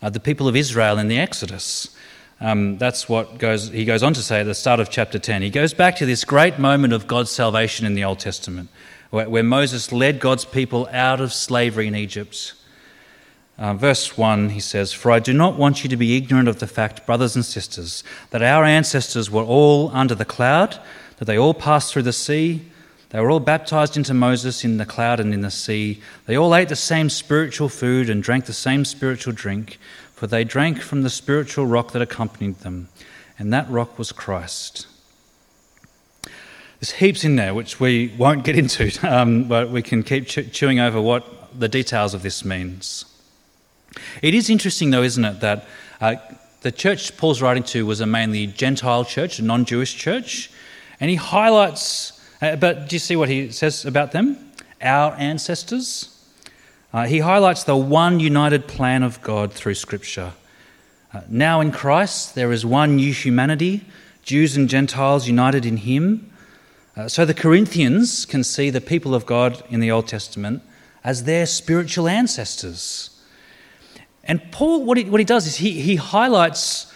Uh, 0.00 0.08
the 0.08 0.20
people 0.20 0.46
of 0.46 0.54
Israel 0.54 0.98
in 0.98 1.08
the 1.08 1.18
Exodus. 1.18 1.96
Um, 2.42 2.76
that's 2.76 3.08
what 3.08 3.38
goes, 3.38 3.68
he 3.68 3.84
goes 3.84 4.02
on 4.02 4.14
to 4.14 4.20
say 4.20 4.40
at 4.40 4.46
the 4.46 4.54
start 4.54 4.80
of 4.80 4.90
chapter 4.90 5.16
10. 5.16 5.42
He 5.42 5.50
goes 5.50 5.72
back 5.72 5.94
to 5.96 6.06
this 6.06 6.24
great 6.24 6.58
moment 6.58 6.92
of 6.92 7.06
God's 7.06 7.30
salvation 7.30 7.86
in 7.86 7.94
the 7.94 8.02
Old 8.02 8.18
Testament, 8.18 8.68
where, 9.10 9.30
where 9.30 9.44
Moses 9.44 9.92
led 9.92 10.18
God's 10.18 10.44
people 10.44 10.88
out 10.90 11.20
of 11.20 11.32
slavery 11.32 11.86
in 11.86 11.94
Egypt. 11.94 12.54
Uh, 13.58 13.74
verse 13.74 14.18
1, 14.18 14.48
he 14.48 14.58
says, 14.58 14.92
For 14.92 15.12
I 15.12 15.20
do 15.20 15.32
not 15.32 15.54
want 15.54 15.84
you 15.84 15.90
to 15.90 15.96
be 15.96 16.16
ignorant 16.16 16.48
of 16.48 16.58
the 16.58 16.66
fact, 16.66 17.06
brothers 17.06 17.36
and 17.36 17.44
sisters, 17.44 18.02
that 18.30 18.42
our 18.42 18.64
ancestors 18.64 19.30
were 19.30 19.44
all 19.44 19.92
under 19.94 20.16
the 20.16 20.24
cloud, 20.24 20.80
that 21.18 21.26
they 21.26 21.38
all 21.38 21.54
passed 21.54 21.92
through 21.92 22.02
the 22.02 22.12
sea. 22.12 22.62
They 23.10 23.20
were 23.20 23.30
all 23.30 23.38
baptized 23.38 23.96
into 23.96 24.14
Moses 24.14 24.64
in 24.64 24.78
the 24.78 24.86
cloud 24.86 25.20
and 25.20 25.32
in 25.32 25.42
the 25.42 25.50
sea. 25.50 26.02
They 26.26 26.36
all 26.36 26.56
ate 26.56 26.70
the 26.70 26.74
same 26.74 27.08
spiritual 27.08 27.68
food 27.68 28.10
and 28.10 28.20
drank 28.20 28.46
the 28.46 28.52
same 28.52 28.84
spiritual 28.84 29.32
drink, 29.32 29.78
for 30.22 30.28
they 30.28 30.44
drank 30.44 30.80
from 30.80 31.02
the 31.02 31.10
spiritual 31.10 31.66
rock 31.66 31.90
that 31.90 32.00
accompanied 32.00 32.56
them, 32.60 32.88
and 33.40 33.52
that 33.52 33.68
rock 33.68 33.98
was 33.98 34.12
Christ. 34.12 34.86
There's 36.78 36.92
heaps 36.92 37.24
in 37.24 37.34
there 37.34 37.54
which 37.54 37.80
we 37.80 38.14
won't 38.16 38.44
get 38.44 38.56
into, 38.56 38.96
um, 39.02 39.48
but 39.48 39.70
we 39.70 39.82
can 39.82 40.04
keep 40.04 40.28
chewing 40.28 40.78
over 40.78 41.00
what 41.00 41.58
the 41.58 41.68
details 41.68 42.14
of 42.14 42.22
this 42.22 42.44
means. 42.44 43.04
It 44.22 44.32
is 44.32 44.48
interesting, 44.48 44.90
though, 44.90 45.02
isn't 45.02 45.24
it, 45.24 45.40
that 45.40 45.66
uh, 46.00 46.14
the 46.60 46.70
church 46.70 47.16
Paul's 47.16 47.42
writing 47.42 47.64
to 47.64 47.84
was 47.84 48.00
a 48.00 48.06
mainly 48.06 48.46
Gentile 48.46 49.04
church, 49.04 49.40
a 49.40 49.42
non 49.42 49.64
Jewish 49.64 49.96
church, 49.96 50.52
and 51.00 51.10
he 51.10 51.16
highlights, 51.16 52.12
uh, 52.40 52.54
but 52.54 52.88
do 52.88 52.94
you 52.94 53.00
see 53.00 53.16
what 53.16 53.28
he 53.28 53.50
says 53.50 53.84
about 53.84 54.12
them? 54.12 54.52
Our 54.80 55.14
ancestors. 55.14 56.12
Uh, 56.92 57.06
he 57.06 57.20
highlights 57.20 57.64
the 57.64 57.76
one 57.76 58.20
united 58.20 58.68
plan 58.68 59.02
of 59.02 59.20
God 59.22 59.52
through 59.52 59.74
Scripture. 59.74 60.32
Uh, 61.12 61.22
now 61.28 61.60
in 61.60 61.72
Christ, 61.72 62.34
there 62.34 62.52
is 62.52 62.66
one 62.66 62.96
new 62.96 63.12
humanity, 63.12 63.84
Jews 64.22 64.56
and 64.56 64.68
Gentiles 64.68 65.26
united 65.26 65.64
in 65.64 65.78
Him. 65.78 66.30
Uh, 66.94 67.08
so 67.08 67.24
the 67.24 67.34
Corinthians 67.34 68.26
can 68.26 68.44
see 68.44 68.68
the 68.68 68.80
people 68.80 69.14
of 69.14 69.24
God 69.24 69.62
in 69.70 69.80
the 69.80 69.90
Old 69.90 70.06
Testament 70.06 70.62
as 71.02 71.24
their 71.24 71.46
spiritual 71.46 72.08
ancestors. 72.08 73.10
And 74.24 74.52
Paul, 74.52 74.84
what 74.84 74.98
he, 74.98 75.04
what 75.04 75.20
he 75.20 75.24
does 75.24 75.46
is 75.46 75.56
he, 75.56 75.80
he 75.80 75.96
highlights 75.96 76.92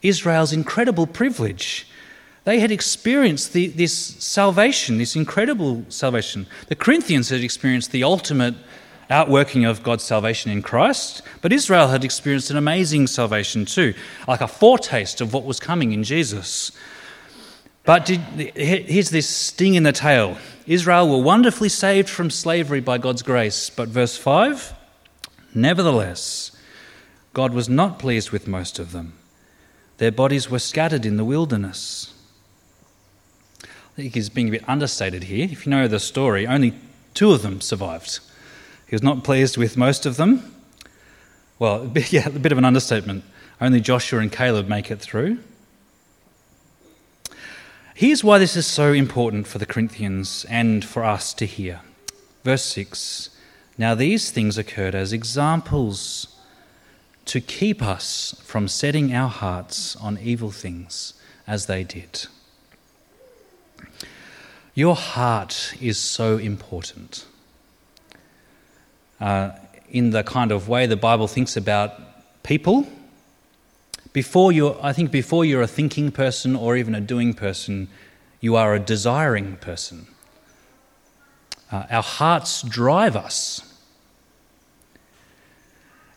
Israel's 0.00 0.52
incredible 0.52 1.06
privilege. 1.06 1.86
They 2.44 2.60
had 2.60 2.70
experienced 2.70 3.52
the, 3.52 3.66
this 3.66 3.92
salvation, 3.92 4.98
this 4.98 5.14
incredible 5.14 5.84
salvation. 5.88 6.46
The 6.68 6.76
Corinthians 6.76 7.28
had 7.28 7.42
experienced 7.42 7.92
the 7.92 8.04
ultimate 8.04 8.54
outworking 9.10 9.64
of 9.64 9.82
God's 9.82 10.04
salvation 10.04 10.50
in 10.50 10.62
Christ, 10.62 11.22
but 11.42 11.52
Israel 11.52 11.88
had 11.88 12.04
experienced 12.04 12.50
an 12.50 12.56
amazing 12.56 13.06
salvation 13.06 13.64
too, 13.64 13.94
like 14.28 14.40
a 14.40 14.48
foretaste 14.48 15.20
of 15.20 15.34
what 15.34 15.44
was 15.44 15.58
coming 15.60 15.92
in 15.92 16.04
Jesus. 16.04 16.72
But 17.84 18.06
did, 18.06 18.20
here's 18.56 19.10
this 19.10 19.28
sting 19.28 19.74
in 19.74 19.82
the 19.82 19.92
tail 19.92 20.38
Israel 20.66 21.08
were 21.08 21.24
wonderfully 21.24 21.68
saved 21.68 22.08
from 22.08 22.30
slavery 22.30 22.80
by 22.80 22.98
God's 22.98 23.22
grace. 23.22 23.70
But 23.70 23.88
verse 23.88 24.16
5 24.16 24.74
Nevertheless, 25.54 26.52
God 27.32 27.52
was 27.52 27.68
not 27.68 27.98
pleased 27.98 28.30
with 28.30 28.46
most 28.46 28.78
of 28.78 28.92
them. 28.92 29.14
Their 29.98 30.12
bodies 30.12 30.48
were 30.48 30.58
scattered 30.58 31.04
in 31.04 31.16
the 31.16 31.24
wilderness. 31.24 32.14
I 33.64 34.02
think 34.02 34.14
he's 34.14 34.30
being 34.30 34.48
a 34.48 34.52
bit 34.52 34.68
understated 34.68 35.24
here. 35.24 35.48
If 35.50 35.66
you 35.66 35.70
know 35.70 35.88
the 35.88 36.00
story, 36.00 36.46
only 36.46 36.74
two 37.12 37.32
of 37.32 37.42
them 37.42 37.60
survived. 37.60 38.20
He 38.90 38.96
was 38.96 39.04
not 39.04 39.22
pleased 39.22 39.56
with 39.56 39.76
most 39.76 40.04
of 40.04 40.16
them. 40.16 40.52
Well, 41.60 41.92
yeah, 42.08 42.26
a 42.26 42.30
bit 42.30 42.50
of 42.50 42.58
an 42.58 42.64
understatement. 42.64 43.22
Only 43.60 43.80
Joshua 43.80 44.18
and 44.18 44.32
Caleb 44.32 44.66
make 44.66 44.90
it 44.90 44.98
through. 44.98 45.38
Here's 47.94 48.24
why 48.24 48.38
this 48.38 48.56
is 48.56 48.66
so 48.66 48.92
important 48.92 49.46
for 49.46 49.58
the 49.58 49.66
Corinthians 49.66 50.44
and 50.48 50.84
for 50.84 51.04
us 51.04 51.32
to 51.34 51.46
hear. 51.46 51.82
Verse 52.42 52.64
6 52.64 53.30
Now 53.78 53.94
these 53.94 54.32
things 54.32 54.58
occurred 54.58 54.96
as 54.96 55.12
examples 55.12 56.26
to 57.26 57.40
keep 57.40 57.80
us 57.80 58.42
from 58.44 58.66
setting 58.66 59.14
our 59.14 59.28
hearts 59.28 59.94
on 59.94 60.18
evil 60.18 60.50
things 60.50 61.14
as 61.46 61.66
they 61.66 61.84
did. 61.84 62.26
Your 64.74 64.96
heart 64.96 65.76
is 65.80 65.96
so 65.96 66.38
important. 66.38 67.26
Uh, 69.20 69.50
in 69.90 70.10
the 70.10 70.22
kind 70.22 70.52
of 70.52 70.68
way 70.68 70.86
the 70.86 70.96
Bible 70.96 71.26
thinks 71.26 71.56
about 71.56 71.92
people, 72.42 72.86
before 74.12 74.50
you 74.52 74.76
I 74.82 74.92
think 74.92 75.10
before 75.10 75.44
you're 75.44 75.62
a 75.62 75.68
thinking 75.68 76.10
person 76.10 76.56
or 76.56 76.76
even 76.76 76.94
a 76.94 77.00
doing 77.00 77.34
person, 77.34 77.88
you 78.40 78.56
are 78.56 78.74
a 78.74 78.80
desiring 78.80 79.56
person. 79.56 80.06
Uh, 81.70 81.84
our 81.90 82.02
hearts 82.02 82.62
drive 82.62 83.14
us. 83.14 83.62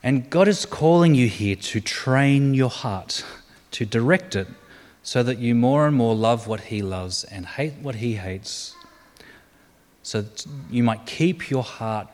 And 0.01 0.29
God 0.29 0.47
is 0.47 0.65
calling 0.65 1.15
you 1.15 1.27
here 1.27 1.55
to 1.55 1.79
train 1.79 2.53
your 2.53 2.69
heart, 2.69 3.23
to 3.71 3.85
direct 3.85 4.35
it 4.35 4.47
so 5.03 5.21
that 5.23 5.37
you 5.37 5.53
more 5.53 5.85
and 5.87 5.95
more 5.95 6.15
love 6.15 6.47
what 6.47 6.61
He 6.61 6.81
loves 6.81 7.23
and 7.25 7.45
hate 7.45 7.73
what 7.81 7.95
He 7.95 8.15
hates. 8.15 8.75
So 10.01 10.21
that 10.21 10.45
you 10.69 10.83
might 10.83 11.05
keep 11.05 11.49
your 11.49 11.63
heart 11.63 12.07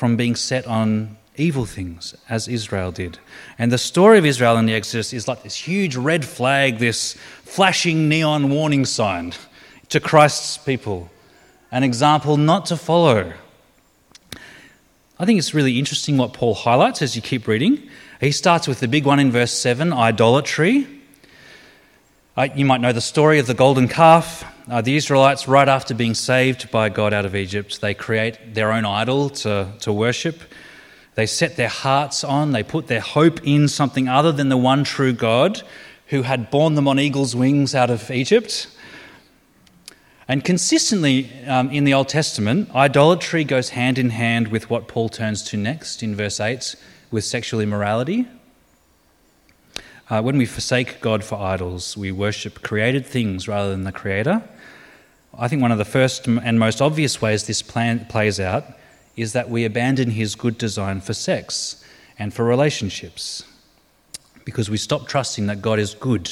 from 0.00 0.16
being 0.16 0.34
set 0.34 0.66
on 0.66 1.14
evil 1.36 1.66
things, 1.66 2.14
as 2.26 2.48
Israel 2.48 2.90
did. 2.90 3.18
And 3.58 3.70
the 3.70 3.76
story 3.76 4.16
of 4.16 4.24
Israel 4.24 4.56
in 4.56 4.64
the 4.64 4.72
Exodus 4.72 5.12
is 5.12 5.28
like 5.28 5.42
this 5.42 5.54
huge 5.54 5.94
red 5.94 6.24
flag, 6.24 6.78
this 6.78 7.18
flashing 7.44 8.08
neon 8.08 8.48
warning 8.48 8.86
sign 8.86 9.34
to 9.90 10.00
Christ's 10.00 10.56
people, 10.56 11.10
an 11.70 11.82
example 11.82 12.38
not 12.38 12.64
to 12.66 12.78
follow. 12.78 13.34
I 15.18 15.26
think 15.26 15.38
it's 15.38 15.52
really 15.52 15.78
interesting 15.78 16.16
what 16.16 16.32
Paul 16.32 16.54
highlights 16.54 17.02
as 17.02 17.14
you 17.14 17.20
keep 17.20 17.46
reading. 17.46 17.86
He 18.22 18.32
starts 18.32 18.66
with 18.66 18.80
the 18.80 18.88
big 18.88 19.04
one 19.04 19.20
in 19.20 19.30
verse 19.30 19.52
7 19.52 19.92
idolatry. 19.92 20.86
Uh, 22.38 22.48
you 22.54 22.64
might 22.64 22.80
know 22.80 22.94
the 22.94 23.02
story 23.02 23.38
of 23.38 23.46
the 23.46 23.52
golden 23.52 23.86
calf. 23.86 24.46
Uh, 24.68 24.80
the 24.80 24.96
Israelites, 24.96 25.48
right 25.48 25.68
after 25.68 25.94
being 25.94 26.14
saved 26.14 26.70
by 26.70 26.88
God 26.88 27.12
out 27.12 27.24
of 27.24 27.34
Egypt, 27.34 27.80
they 27.80 27.94
create 27.94 28.54
their 28.54 28.72
own 28.72 28.84
idol 28.84 29.30
to, 29.30 29.72
to 29.80 29.92
worship. 29.92 30.42
They 31.14 31.26
set 31.26 31.56
their 31.56 31.68
hearts 31.68 32.24
on, 32.24 32.52
they 32.52 32.62
put 32.62 32.86
their 32.86 33.00
hope 33.00 33.40
in 33.42 33.68
something 33.68 34.08
other 34.08 34.32
than 34.32 34.48
the 34.48 34.56
one 34.56 34.84
true 34.84 35.12
God 35.12 35.62
who 36.06 36.22
had 36.22 36.50
borne 36.50 36.74
them 36.74 36.88
on 36.88 36.98
eagle's 36.98 37.34
wings 37.34 37.74
out 37.74 37.90
of 37.90 38.10
Egypt. 38.10 38.68
And 40.28 40.44
consistently 40.44 41.30
um, 41.46 41.70
in 41.70 41.84
the 41.84 41.94
Old 41.94 42.08
Testament, 42.08 42.74
idolatry 42.74 43.44
goes 43.44 43.70
hand 43.70 43.98
in 43.98 44.10
hand 44.10 44.48
with 44.48 44.70
what 44.70 44.88
Paul 44.88 45.08
turns 45.08 45.42
to 45.44 45.56
next 45.56 46.02
in 46.02 46.14
verse 46.14 46.38
8 46.38 46.76
with 47.10 47.24
sexual 47.24 47.60
immorality. 47.60 48.28
Uh, 50.10 50.20
when 50.20 50.36
we 50.36 50.44
forsake 50.44 51.00
God 51.00 51.22
for 51.22 51.38
idols, 51.38 51.96
we 51.96 52.10
worship 52.10 52.62
created 52.62 53.06
things 53.06 53.46
rather 53.46 53.70
than 53.70 53.84
the 53.84 53.92
Creator. 53.92 54.42
I 55.38 55.46
think 55.46 55.62
one 55.62 55.70
of 55.70 55.78
the 55.78 55.84
first 55.84 56.26
and 56.26 56.58
most 56.58 56.82
obvious 56.82 57.22
ways 57.22 57.46
this 57.46 57.62
plan 57.62 58.06
plays 58.06 58.40
out 58.40 58.64
is 59.16 59.34
that 59.34 59.48
we 59.48 59.64
abandon 59.64 60.10
His 60.10 60.34
good 60.34 60.58
design 60.58 61.00
for 61.00 61.14
sex 61.14 61.84
and 62.18 62.34
for 62.34 62.44
relationships 62.44 63.44
because 64.44 64.68
we 64.68 64.76
stop 64.76 65.06
trusting 65.06 65.46
that 65.46 65.62
God 65.62 65.78
is 65.78 65.94
good 65.94 66.28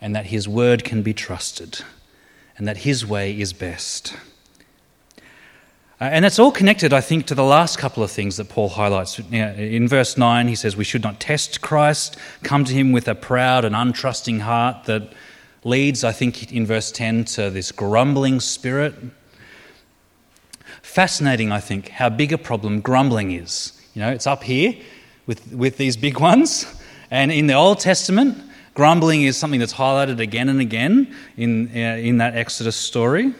and 0.00 0.14
that 0.14 0.26
His 0.26 0.46
word 0.46 0.84
can 0.84 1.02
be 1.02 1.12
trusted 1.12 1.80
and 2.56 2.68
that 2.68 2.76
His 2.76 3.04
way 3.04 3.36
is 3.36 3.52
best. 3.52 4.14
Uh, 6.00 6.04
and 6.04 6.24
that's 6.24 6.38
all 6.38 6.50
connected, 6.50 6.92
I 6.92 7.00
think, 7.00 7.26
to 7.26 7.34
the 7.34 7.44
last 7.44 7.78
couple 7.78 8.02
of 8.02 8.10
things 8.10 8.38
that 8.38 8.48
Paul 8.48 8.70
highlights. 8.70 9.18
In 9.18 9.86
verse 9.86 10.16
9, 10.16 10.48
he 10.48 10.54
says, 10.54 10.76
We 10.76 10.84
should 10.84 11.02
not 11.02 11.20
test 11.20 11.60
Christ, 11.60 12.16
come 12.42 12.64
to 12.64 12.72
him 12.72 12.92
with 12.92 13.06
a 13.06 13.14
proud 13.14 13.64
and 13.64 13.74
untrusting 13.74 14.40
heart 14.40 14.84
that 14.84 15.12
leads, 15.62 16.02
I 16.02 16.12
think, 16.12 16.50
in 16.52 16.64
verse 16.64 16.90
10 16.90 17.24
to 17.24 17.50
this 17.50 17.70
grumbling 17.70 18.40
spirit. 18.40 18.94
Fascinating, 20.80 21.52
I 21.52 21.60
think, 21.60 21.90
how 21.90 22.08
big 22.08 22.32
a 22.32 22.38
problem 22.38 22.80
grumbling 22.80 23.32
is. 23.32 23.78
You 23.94 24.00
know, 24.00 24.10
it's 24.10 24.26
up 24.26 24.42
here 24.42 24.74
with, 25.26 25.52
with 25.52 25.76
these 25.76 25.96
big 25.96 26.18
ones. 26.20 26.64
And 27.10 27.30
in 27.30 27.46
the 27.46 27.54
Old 27.54 27.80
Testament, 27.80 28.50
Grumbling 28.74 29.22
is 29.22 29.36
something 29.36 29.58
that's 29.58 29.74
highlighted 29.74 30.20
again 30.20 30.48
and 30.48 30.60
again 30.60 31.14
in, 31.36 31.68
uh, 31.74 31.96
in 31.96 32.18
that 32.18 32.36
Exodus 32.36 32.76
story. 32.76 33.34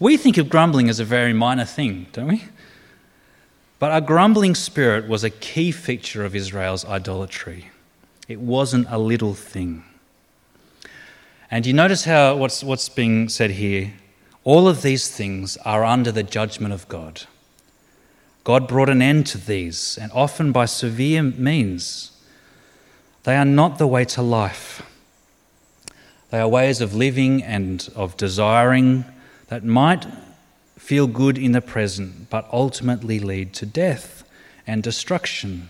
We 0.00 0.16
think 0.16 0.38
of 0.38 0.48
grumbling 0.48 0.88
as 0.88 1.00
a 1.00 1.04
very 1.04 1.32
minor 1.32 1.64
thing, 1.64 2.06
don't 2.12 2.28
we? 2.28 2.44
But 3.78 3.96
a 3.96 4.00
grumbling 4.00 4.54
spirit 4.54 5.08
was 5.08 5.22
a 5.22 5.30
key 5.30 5.70
feature 5.70 6.24
of 6.24 6.34
Israel's 6.34 6.84
idolatry. 6.84 7.70
It 8.26 8.40
wasn't 8.40 8.86
a 8.90 8.98
little 8.98 9.34
thing. 9.34 9.84
And 11.50 11.64
you 11.64 11.72
notice 11.72 12.04
how 12.04 12.36
what's, 12.36 12.62
what's 12.62 12.88
being 12.88 13.28
said 13.28 13.52
here? 13.52 13.94
All 14.44 14.68
of 14.68 14.82
these 14.82 15.08
things 15.10 15.56
are 15.58 15.84
under 15.84 16.12
the 16.12 16.22
judgment 16.22 16.74
of 16.74 16.88
God. 16.88 17.22
God 18.44 18.66
brought 18.66 18.88
an 18.88 19.02
end 19.02 19.26
to 19.28 19.38
these, 19.38 19.98
and 20.00 20.10
often 20.12 20.52
by 20.52 20.64
severe 20.64 21.22
means. 21.22 22.12
They 23.24 23.36
are 23.36 23.44
not 23.44 23.78
the 23.78 23.86
way 23.86 24.04
to 24.06 24.22
life. 24.22 24.82
They 26.30 26.40
are 26.40 26.48
ways 26.48 26.80
of 26.80 26.94
living 26.94 27.42
and 27.42 27.88
of 27.94 28.16
desiring 28.16 29.04
that 29.48 29.64
might 29.64 30.06
feel 30.78 31.06
good 31.06 31.36
in 31.36 31.52
the 31.52 31.60
present, 31.60 32.30
but 32.30 32.48
ultimately 32.52 33.18
lead 33.18 33.52
to 33.54 33.66
death 33.66 34.24
and 34.66 34.82
destruction. 34.82 35.68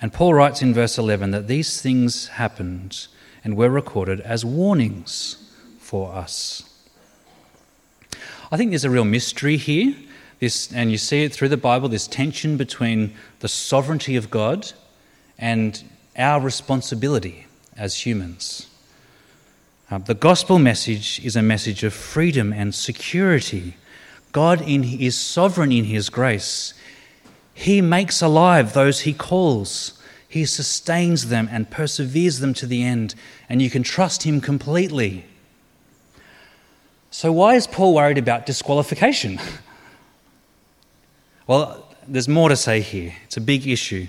And 0.00 0.12
Paul 0.12 0.34
writes 0.34 0.62
in 0.62 0.72
verse 0.72 0.96
11 0.96 1.32
that 1.32 1.48
these 1.48 1.82
things 1.82 2.28
happened 2.28 3.08
and 3.44 3.56
were 3.56 3.70
recorded 3.70 4.20
as 4.20 4.44
warnings 4.44 5.50
for 5.78 6.12
us. 6.12 6.62
I 8.50 8.56
think 8.56 8.70
there's 8.70 8.84
a 8.84 8.90
real 8.90 9.04
mystery 9.04 9.56
here. 9.56 9.94
This, 10.40 10.72
and 10.72 10.92
you 10.92 10.98
see 10.98 11.24
it 11.24 11.32
through 11.32 11.48
the 11.48 11.56
Bible, 11.56 11.88
this 11.88 12.06
tension 12.06 12.56
between 12.56 13.14
the 13.40 13.48
sovereignty 13.48 14.14
of 14.14 14.30
God 14.30 14.72
and 15.36 15.82
our 16.16 16.40
responsibility 16.40 17.46
as 17.76 18.06
humans. 18.06 18.67
Uh, 19.90 19.96
the 19.96 20.14
gospel 20.14 20.58
message 20.58 21.18
is 21.24 21.34
a 21.34 21.40
message 21.40 21.82
of 21.82 21.94
freedom 21.94 22.52
and 22.52 22.74
security. 22.74 23.74
God 24.32 24.60
in, 24.60 24.84
is 24.84 25.18
sovereign 25.18 25.72
in 25.72 25.84
his 25.84 26.10
grace. 26.10 26.74
He 27.54 27.80
makes 27.80 28.20
alive 28.20 28.74
those 28.74 29.00
he 29.00 29.14
calls. 29.14 29.98
He 30.28 30.44
sustains 30.44 31.30
them 31.30 31.48
and 31.50 31.70
perseveres 31.70 32.40
them 32.40 32.52
to 32.54 32.66
the 32.66 32.82
end, 32.82 33.14
and 33.48 33.62
you 33.62 33.70
can 33.70 33.82
trust 33.82 34.24
him 34.24 34.42
completely. 34.42 35.24
So, 37.10 37.32
why 37.32 37.54
is 37.54 37.66
Paul 37.66 37.94
worried 37.94 38.18
about 38.18 38.44
disqualification? 38.44 39.40
well, 41.46 41.88
there's 42.06 42.28
more 42.28 42.50
to 42.50 42.56
say 42.56 42.82
here. 42.82 43.14
It's 43.24 43.38
a 43.38 43.40
big 43.40 43.66
issue. 43.66 44.08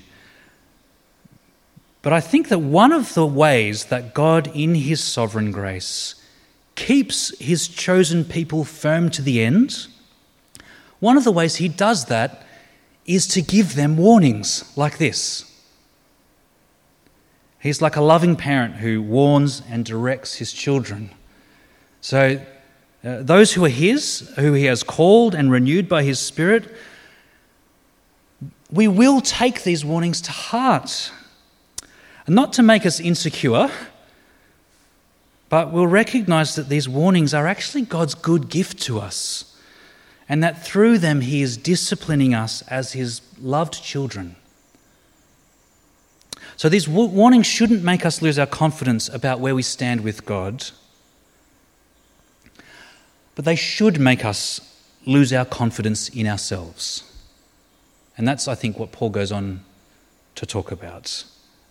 But 2.02 2.14
I 2.14 2.22
think 2.22 2.48
that 2.48 2.60
one 2.60 2.92
of 2.92 3.14
the 3.14 3.26
ways 3.26 3.86
that 3.86 4.14
God, 4.14 4.50
in 4.56 4.76
His 4.76 5.04
sovereign 5.04 5.52
grace, 5.52 6.16
keeps 6.76 7.38
His 7.40 7.68
chosen 7.68 8.24
people 8.24 8.64
firm 8.64 9.10
to 9.12 9.22
the 9.22 9.42
end, 9.42 9.88
one 11.00 11.18
of 11.18 11.24
the 11.24 11.32
ways 11.32 11.58
He 11.58 11.68
does 11.68 12.06
that 12.06 12.46
is 13.06 13.28
to 13.28 13.42
give 13.42 13.76
them 13.76 13.98
warnings 13.98 14.72
like 14.78 14.98
this. 14.98 15.46
He's 17.60 17.82
like 17.82 17.98
a 17.98 18.02
loving 18.02 18.36
parent 18.36 18.76
who 18.76 19.02
warns 19.02 19.62
and 19.70 19.84
directs 19.84 20.36
his 20.36 20.54
children. 20.54 21.12
So, 22.00 22.40
uh, 23.04 23.24
those 23.24 23.54
who 23.54 23.66
are 23.66 23.70
His, 23.70 24.32
who 24.38 24.54
He 24.54 24.66
has 24.66 24.84
called 24.84 25.36
and 25.36 25.52
renewed 25.52 25.90
by 25.90 26.04
His 26.04 26.20
Spirit, 26.20 26.74
we 28.72 28.88
will 28.88 29.20
take 29.20 29.64
these 29.64 29.84
warnings 29.84 30.22
to 30.22 30.32
heart 30.32 31.12
not 32.30 32.54
to 32.54 32.64
make 32.64 32.86
us 32.86 33.00
insecure, 33.00 33.70
but 35.50 35.72
we'll 35.72 35.88
recognize 35.88 36.56
that 36.56 36.70
these 36.70 36.88
warnings 36.88 37.34
are 37.34 37.48
actually 37.48 37.82
God's 37.82 38.14
good 38.14 38.50
gift 38.50 38.82
to 38.84 39.00
us, 39.00 39.58
and 40.28 40.44
that 40.44 40.64
through 40.64 41.00
them 41.00 41.22
He 41.22 41.42
is 41.42 41.58
disciplining 41.58 42.34
us 42.34 42.62
as 42.64 42.94
His 42.94 43.22
loved 43.40 43.84
children. 43.84 44.36
So 46.56 46.70
these 46.70 46.88
warnings 46.88 47.48
shouldn't 47.48 47.84
make 47.84 48.06
us 48.06 48.22
lose 48.22 48.38
our 48.38 48.46
confidence 48.46 49.08
about 49.08 49.40
where 49.40 49.56
we 49.56 49.64
stand 49.64 50.02
with 50.02 50.26
God, 50.26 50.66
but 53.34 53.46
they 53.46 53.56
should 53.56 54.00
make 54.00 54.26
us 54.26 54.60
lose 55.06 55.32
our 55.32 55.46
confidence 55.46 56.10
in 56.10 56.28
ourselves. 56.28 57.04
And 58.18 58.28
that's, 58.28 58.50
I 58.50 58.56
think, 58.56 58.78
what 58.78 58.92
Paul 58.92 59.10
goes 59.10 59.32
on 59.32 59.64
to 60.36 60.46
talk 60.46 60.72
about. 60.72 61.24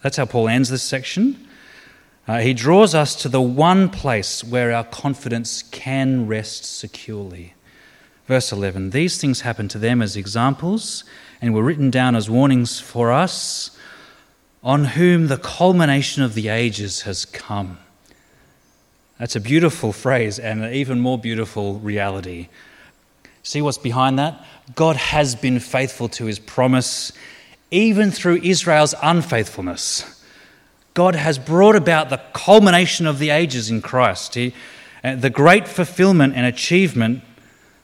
That's 0.02 0.16
how 0.16 0.26
Paul 0.26 0.48
ends 0.48 0.68
this 0.68 0.82
section. 0.82 1.48
Uh, 2.26 2.38
he 2.40 2.52
draws 2.52 2.94
us 2.94 3.14
to 3.16 3.28
the 3.28 3.40
one 3.40 3.88
place 3.88 4.44
where 4.44 4.72
our 4.72 4.84
confidence 4.84 5.62
can 5.62 6.26
rest 6.26 6.64
securely. 6.64 7.54
Verse 8.26 8.52
11 8.52 8.90
These 8.90 9.18
things 9.18 9.40
happened 9.40 9.70
to 9.70 9.78
them 9.78 10.02
as 10.02 10.16
examples 10.16 11.04
and 11.40 11.54
were 11.54 11.62
written 11.62 11.90
down 11.90 12.14
as 12.14 12.28
warnings 12.28 12.78
for 12.78 13.10
us, 13.10 13.76
on 14.62 14.84
whom 14.84 15.28
the 15.28 15.38
culmination 15.38 16.22
of 16.22 16.34
the 16.34 16.48
ages 16.48 17.02
has 17.02 17.24
come. 17.24 17.78
That's 19.18 19.36
a 19.36 19.40
beautiful 19.40 19.92
phrase 19.92 20.38
and 20.38 20.62
an 20.62 20.72
even 20.72 21.00
more 21.00 21.18
beautiful 21.18 21.78
reality. 21.80 22.48
See 23.42 23.62
what's 23.62 23.78
behind 23.78 24.18
that? 24.18 24.44
God 24.74 24.96
has 24.96 25.34
been 25.34 25.58
faithful 25.58 26.08
to 26.10 26.26
his 26.26 26.38
promise 26.38 27.12
even 27.70 28.10
through 28.10 28.36
Israel's 28.42 28.94
unfaithfulness. 29.02 30.22
God 30.94 31.14
has 31.14 31.38
brought 31.38 31.76
about 31.76 32.10
the 32.10 32.20
culmination 32.32 33.06
of 33.06 33.18
the 33.18 33.30
ages 33.30 33.70
in 33.70 33.82
Christ. 33.82 34.34
He, 34.34 34.54
uh, 35.04 35.14
the 35.14 35.30
great 35.30 35.68
fulfillment 35.68 36.34
and 36.34 36.44
achievement 36.44 37.22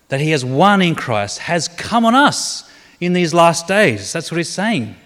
that 0.08 0.20
He 0.20 0.30
has 0.30 0.44
won 0.44 0.82
in 0.82 0.94
Christ 0.94 1.40
has 1.40 1.68
come 1.68 2.04
on 2.04 2.14
us 2.14 2.68
in 3.00 3.12
these 3.12 3.32
last 3.32 3.68
days. 3.68 4.12
That's 4.12 4.30
what 4.30 4.38
He's 4.38 4.48
saying. 4.48 4.96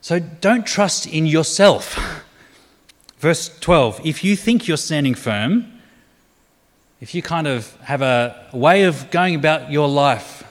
So 0.00 0.20
don't 0.20 0.66
trust 0.66 1.06
in 1.06 1.26
yourself. 1.26 2.22
Verse 3.18 3.58
12 3.58 4.06
if 4.06 4.22
you 4.22 4.36
think 4.36 4.68
you're 4.68 4.76
standing 4.76 5.14
firm, 5.14 5.80
if 7.00 7.14
you 7.14 7.22
kind 7.22 7.46
of 7.46 7.74
have 7.82 8.00
a 8.00 8.48
way 8.52 8.84
of 8.84 9.10
going 9.10 9.34
about 9.34 9.70
your 9.70 9.88
life 9.88 10.45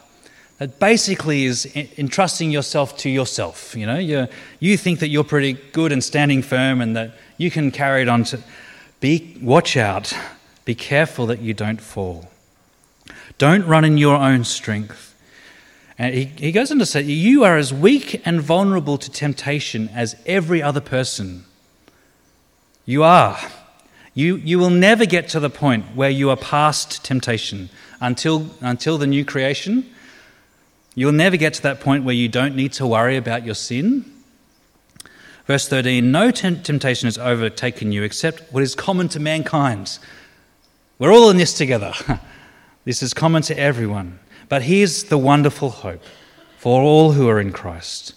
that 0.58 0.80
basically 0.80 1.46
is 1.46 1.66
entrusting 1.98 2.52
yourself 2.52 2.98
to 2.98 3.10
yourself. 3.10 3.76
You 3.76 3.86
know, 3.86 3.98
you 3.98 4.28
you 4.60 4.78
think 4.78 5.00
that 5.00 5.10
you're 5.10 5.24
pretty 5.24 5.54
good 5.74 5.92
and 5.92 6.04
standing 6.04 6.42
firm 6.42 6.82
and 6.82 6.96
that 6.96 7.12
you 7.38 7.52
can 7.52 7.72
carry 7.72 8.02
it 8.02 8.08
on 8.08 8.24
to 8.26 8.40
be 9.00 9.38
watch 9.42 9.76
out. 9.76 10.14
Be 10.64 10.76
careful 10.76 11.28
that 11.28 11.40
you 11.40 11.54
don't 11.54 11.82
fall. 11.82 12.30
Don't 13.38 13.66
run 13.68 13.86
in 13.86 13.98
your 13.98 14.16
own 14.16 14.44
strength. 14.44 15.16
And 15.98 16.14
he, 16.14 16.26
he 16.26 16.52
goes 16.52 16.72
on 16.72 16.80
to 16.80 16.86
say, 16.86 17.02
You 17.02 17.44
are 17.44 17.58
as 17.58 17.74
weak 17.74 18.22
and 18.26 18.42
vulnerable 18.42 18.98
to 18.98 19.12
temptation 19.12 19.90
as 19.90 20.16
every 20.26 20.62
other 20.62 20.82
person. 20.82 21.46
You 22.86 23.04
are. 23.04 23.38
You, 24.14 24.38
you 24.38 24.60
will 24.60 24.70
never 24.70 25.06
get 25.06 25.28
to 25.30 25.40
the 25.40 25.50
point 25.50 25.96
where 25.96 26.10
you 26.10 26.30
are 26.30 26.38
past 26.38 27.04
temptation 27.04 27.70
until, 28.00 28.50
until 28.62 28.98
the 28.98 29.08
new 29.08 29.26
creation 29.26 29.90
You'll 30.96 31.12
never 31.12 31.36
get 31.36 31.54
to 31.56 31.62
that 31.64 31.82
point 31.82 32.06
where 32.06 32.16
you 32.16 32.30
don't 32.30 32.56
need 32.56 32.72
to 32.74 32.88
worry 32.88 33.18
about 33.18 33.46
your 33.46 33.56
sin. 33.56 34.06
Verse 35.46 35.68
13 35.68 36.10
No 36.10 36.32
temptation 36.32 37.08
has 37.08 37.18
overtaken 37.18 37.92
you 37.92 38.04
except 38.04 38.42
what 38.52 38.64
is 38.64 38.74
common 38.74 39.10
to 39.10 39.20
mankind. 39.20 40.00
We're 40.98 41.14
all 41.14 41.30
in 41.30 41.38
this 41.38 41.54
together. 41.54 41.94
this 42.86 43.04
is 43.04 43.14
common 43.14 43.42
to 43.44 43.60
everyone. 43.60 44.20
But 44.48 44.64
here's 44.64 45.04
the 45.04 45.18
wonderful 45.18 45.70
hope 45.70 46.04
for 46.58 46.82
all 46.82 47.12
who 47.12 47.28
are 47.28 47.40
in 47.40 47.52
Christ 47.52 48.16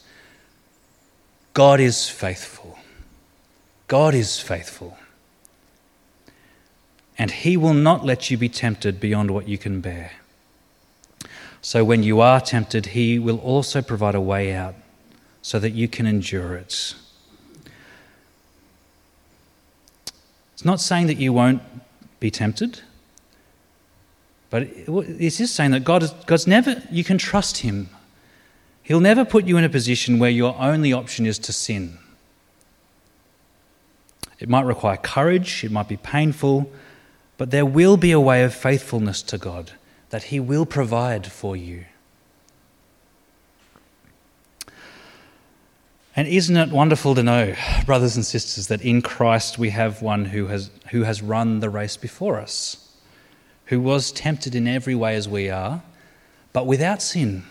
God 1.55 1.81
is 1.81 2.09
faithful. 2.09 2.79
God 3.88 4.14
is 4.14 4.38
faithful. 4.38 4.97
And 7.19 7.33
he 7.33 7.57
will 7.57 7.75
not 7.75 8.05
let 8.05 8.31
you 8.31 8.38
be 8.38 8.49
tempted 8.49 9.01
beyond 9.01 9.33
what 9.33 9.49
you 9.49 9.59
can 9.59 9.81
bear. 9.81 10.12
So 11.61 11.85
when 11.85 12.03
you 12.03 12.21
are 12.21 12.40
tempted, 12.40 12.87
He 12.87 13.18
will 13.18 13.38
also 13.38 13.83
provide 13.83 14.14
a 14.14 14.21
way 14.21 14.55
out 14.55 14.75
so 15.42 15.59
that 15.59 15.71
you 15.71 15.88
can 15.88 16.07
endure 16.07 16.55
it. 16.55 16.94
It's 20.55 20.64
not 20.64 20.81
saying 20.81 21.07
that 21.07 21.18
you 21.18 21.33
won't 21.33 21.62
be 22.21 22.31
tempted, 22.31 22.81
but 24.51 24.62
it 24.62 24.88
is 24.88 25.38
just 25.38 25.55
saying 25.55 25.73
that 25.73 25.85
God 25.85 26.03
is, 26.03 26.11
God's 26.27 26.47
never, 26.47 26.83
you 26.90 27.05
can 27.05 27.18
trust 27.18 27.59
Him. 27.59 27.90
He'll 28.83 29.01
never 29.01 29.25
put 29.25 29.44
you 29.44 29.57
in 29.57 29.64
a 29.64 29.68
position 29.68 30.18
where 30.18 30.31
your 30.31 30.57
only 30.59 30.92
option 30.92 31.27
is 31.27 31.38
to 31.40 31.53
sin. 31.53 31.99
It 34.38 34.49
might 34.49 34.64
require 34.64 34.97
courage, 34.97 35.64
it 35.64 35.71
might 35.71 35.88
be 35.88 35.97
painful, 35.97 36.71
but 37.37 37.51
there 37.51 37.66
will 37.66 37.97
be 37.97 38.12
a 38.12 38.21
way 38.21 38.42
of 38.42 38.55
faithfulness 38.55 39.23
to 39.23 39.38
God 39.38 39.73
that 40.11 40.25
He 40.25 40.40
will 40.40 40.66
provide 40.66 41.31
for 41.31 41.57
you. 41.57 41.85
And 46.18 46.27
isn't 46.27 46.57
it 46.57 46.71
wonderful 46.71 47.14
to 47.14 47.23
know, 47.23 47.55
brothers 47.87 48.16
and 48.16 48.27
sisters, 48.27 48.66
that 48.66 48.83
in 48.83 49.03
Christ 49.03 49.57
we 49.57 49.71
have 49.71 50.03
one 50.03 50.25
who 50.25 50.49
has, 50.49 50.68
who 50.90 51.05
has 51.05 51.23
run 51.23 51.61
the 51.61 51.71
race 51.71 51.97
before 51.97 52.40
us, 52.40 52.92
who 53.66 53.81
was 53.81 54.11
tempted 54.11 54.57
in 54.57 54.66
every 54.66 54.97
way 54.97 55.14
as 55.14 55.29
we 55.29 55.49
are, 55.49 55.81
but 56.53 56.66
without 56.66 57.03
sin, 57.03 57.44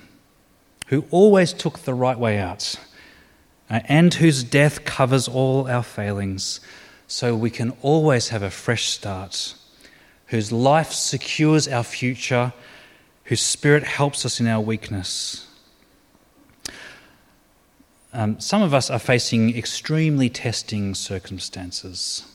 who 0.87 1.05
always 1.11 1.53
took 1.53 1.79
the 1.79 1.93
right 1.93 2.19
way 2.19 2.39
out, 2.39 2.75
uh, 3.69 3.79
and 3.85 4.15
whose 4.15 4.43
death 4.43 4.83
covers 4.83 5.29
all 5.29 5.69
our 5.69 5.83
failings, 5.83 6.59
so 7.07 7.35
we 7.35 7.49
can 7.49 7.71
always 7.81 8.29
have 8.29 8.43
a 8.43 8.49
fresh 8.49 8.89
start, 8.89 9.53
whose 10.27 10.51
life 10.51 10.91
secures 10.91 11.67
our 11.67 11.83
future, 11.83 12.53
whose 13.25 13.41
spirit 13.41 13.83
helps 13.83 14.25
us 14.25 14.39
in 14.39 14.47
our 14.47 14.61
weakness 14.61 15.47
um, 18.17 18.39
some 18.39 18.63
of 18.63 18.73
us 18.73 18.89
are 18.89 18.97
facing 18.97 19.55
extremely 19.55 20.27
testing 20.27 20.95
circumstances. 20.95 22.25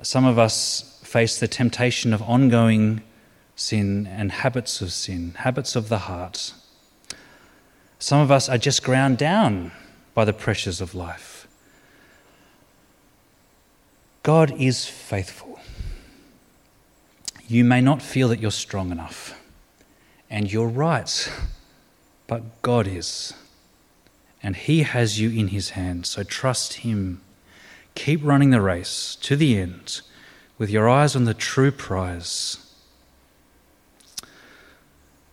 Some 0.00 0.24
of 0.24 0.38
us 0.38 0.98
face 1.04 1.38
the 1.38 1.46
temptation 1.46 2.14
of 2.14 2.22
ongoing 2.22 3.02
sin 3.54 4.06
and 4.06 4.32
habits 4.32 4.80
of 4.80 4.92
sin, 4.92 5.34
habits 5.36 5.76
of 5.76 5.90
the 5.90 5.98
heart. 5.98 6.54
Some 7.98 8.20
of 8.20 8.30
us 8.30 8.48
are 8.48 8.56
just 8.56 8.82
ground 8.82 9.18
down 9.18 9.72
by 10.14 10.24
the 10.24 10.32
pressures 10.32 10.80
of 10.80 10.94
life. 10.94 11.46
God 14.22 14.58
is 14.58 14.86
faithful. 14.86 15.45
You 17.48 17.64
may 17.64 17.80
not 17.80 18.02
feel 18.02 18.28
that 18.28 18.40
you're 18.40 18.50
strong 18.50 18.90
enough, 18.90 19.40
and 20.28 20.52
you're 20.52 20.68
right, 20.68 21.32
but 22.26 22.62
God 22.62 22.86
is 22.86 23.34
and 24.46 24.54
He 24.54 24.84
has 24.84 25.18
you 25.18 25.30
in 25.30 25.48
His 25.48 25.70
hand. 25.70 26.06
So 26.06 26.22
trust 26.22 26.74
Him. 26.74 27.20
Keep 27.96 28.20
running 28.22 28.50
the 28.50 28.60
race 28.60 29.16
to 29.22 29.34
the 29.34 29.58
end 29.58 30.02
with 30.56 30.70
your 30.70 30.88
eyes 30.88 31.16
on 31.16 31.24
the 31.24 31.34
true 31.34 31.72
prize. 31.72 32.58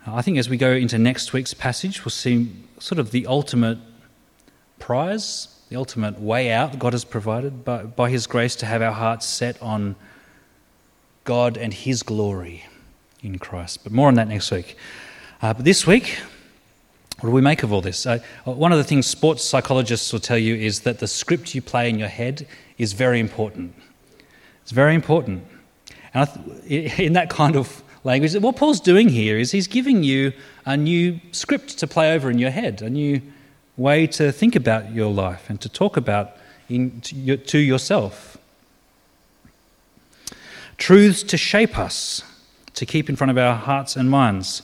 I 0.08 0.24
think 0.24 0.40
as 0.40 0.50
we 0.50 0.58
go 0.58 0.72
into 0.72 0.98
next 0.98 1.32
week's 1.32 1.54
passage, 1.54 2.04
we'll 2.04 2.10
see 2.10 2.52
sort 2.80 2.98
of 2.98 3.12
the 3.12 3.28
ultimate 3.28 3.78
prize, 4.80 5.60
the 5.70 5.76
ultimate 5.76 6.20
way 6.20 6.52
out 6.52 6.80
God 6.80 6.94
has 6.94 7.06
provided 7.06 7.64
by, 7.64 7.84
by 7.84 8.10
His 8.10 8.26
grace 8.26 8.56
to 8.58 8.66
have 8.66 8.82
our 8.82 8.92
hearts 8.92 9.28
set 9.28 9.62
on 9.62 9.96
God 11.24 11.58
and 11.58 11.74
His 11.74 12.04
glory 12.04 12.66
in 13.22 13.40
Christ. 13.40 13.84
But 13.84 13.94
more 13.94 14.08
on 14.08 14.16
that 14.16 14.28
next 14.28 14.52
week. 14.52 14.78
Uh, 15.42 15.54
but 15.54 15.66
this 15.66 15.88
week, 15.88 16.18
what 17.20 17.30
do 17.30 17.34
we 17.34 17.42
make 17.42 17.64
of 17.64 17.72
all 17.72 17.82
this? 17.82 18.06
Uh, 18.06 18.20
one 18.44 18.72
of 18.72 18.78
the 18.78 18.84
things 18.84 19.08
sports 19.08 19.44
psychologists 19.44 20.12
will 20.12 20.20
tell 20.20 20.38
you 20.38 20.56
is 20.56 20.82
that 20.82 21.00
the 21.00 21.08
script 21.08 21.56
you 21.56 21.62
play 21.62 21.90
in 21.90 21.98
your 21.98 22.10
head 22.10 22.46
is 22.78 22.94
very 22.94 23.20
important. 23.20 23.74
It's 24.62 24.72
very 24.72 24.96
important. 24.96 25.46
And 26.14 26.30
th- 26.68 27.00
in 27.08 27.14
that 27.14 27.30
kind 27.30 27.56
of 27.56 27.84
language, 28.04 28.36
what 28.36 28.56
Paul's 28.56 28.82
doing 28.82 29.10
here 29.10 29.38
is 29.38 29.52
he's 29.52 29.68
giving 29.68 30.04
you 30.04 30.34
a 30.66 30.76
new 30.76 31.20
script 31.32 31.78
to 31.80 31.88
play 31.88 32.14
over 32.14 32.30
in 32.30 32.40
your 32.40 32.52
head, 32.52 32.82
a 32.82 32.90
new 32.90 33.22
way 33.78 34.06
to 34.08 34.32
think 34.32 34.56
about 34.56 34.92
your 34.92 35.12
life 35.12 35.50
and 35.50 35.60
to 35.62 35.70
talk 35.70 35.98
about 35.98 36.38
in, 36.70 37.02
to, 37.02 37.38
to 37.38 37.58
yourself. 37.58 38.33
Truths 40.84 41.24
to 41.24 41.38
shape 41.38 41.80
us, 41.80 42.24
to 42.74 42.86
keep 42.86 43.08
in 43.08 43.16
front 43.16 43.32
of 43.32 43.38
our 43.38 43.56
hearts 43.56 43.96
and 43.96 44.10
minds. 44.10 44.64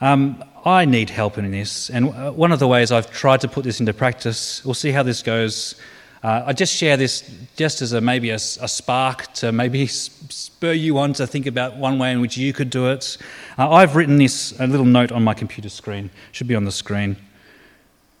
Um, 0.00 0.42
I 0.64 0.84
need 0.84 1.10
help 1.10 1.38
in 1.38 1.48
this, 1.52 1.90
and 1.90 2.08
uh, 2.08 2.32
one 2.32 2.50
of 2.50 2.58
the 2.58 2.66
ways 2.66 2.90
I've 2.90 3.08
tried 3.12 3.40
to 3.42 3.46
put 3.46 3.62
this 3.62 3.78
into 3.78 3.94
practice, 3.94 4.64
we'll 4.64 4.74
see 4.74 4.90
how 4.90 5.04
this 5.04 5.22
goes. 5.22 5.76
Uh, 6.24 6.42
I 6.46 6.54
just 6.54 6.74
share 6.74 6.96
this 6.96 7.22
just 7.54 7.82
as 7.82 7.92
a 7.92 8.00
maybe 8.00 8.30
a, 8.30 8.34
a, 8.34 8.66
spark 8.66 9.32
to 9.34 9.52
maybe 9.52 9.86
spur 9.86 10.72
you 10.72 10.98
on 10.98 11.12
to 11.12 11.24
think 11.24 11.46
about 11.46 11.76
one 11.76 12.00
way 12.00 12.10
in 12.10 12.20
which 12.20 12.36
you 12.36 12.52
could 12.52 12.68
do 12.68 12.90
it. 12.90 13.16
Uh, 13.56 13.70
I've 13.70 13.94
written 13.94 14.16
this 14.16 14.58
a 14.58 14.66
little 14.66 14.84
note 14.84 15.12
on 15.12 15.22
my 15.22 15.34
computer 15.34 15.68
screen, 15.68 16.10
should 16.32 16.48
be 16.48 16.56
on 16.56 16.64
the 16.64 16.72
screen. 16.72 17.14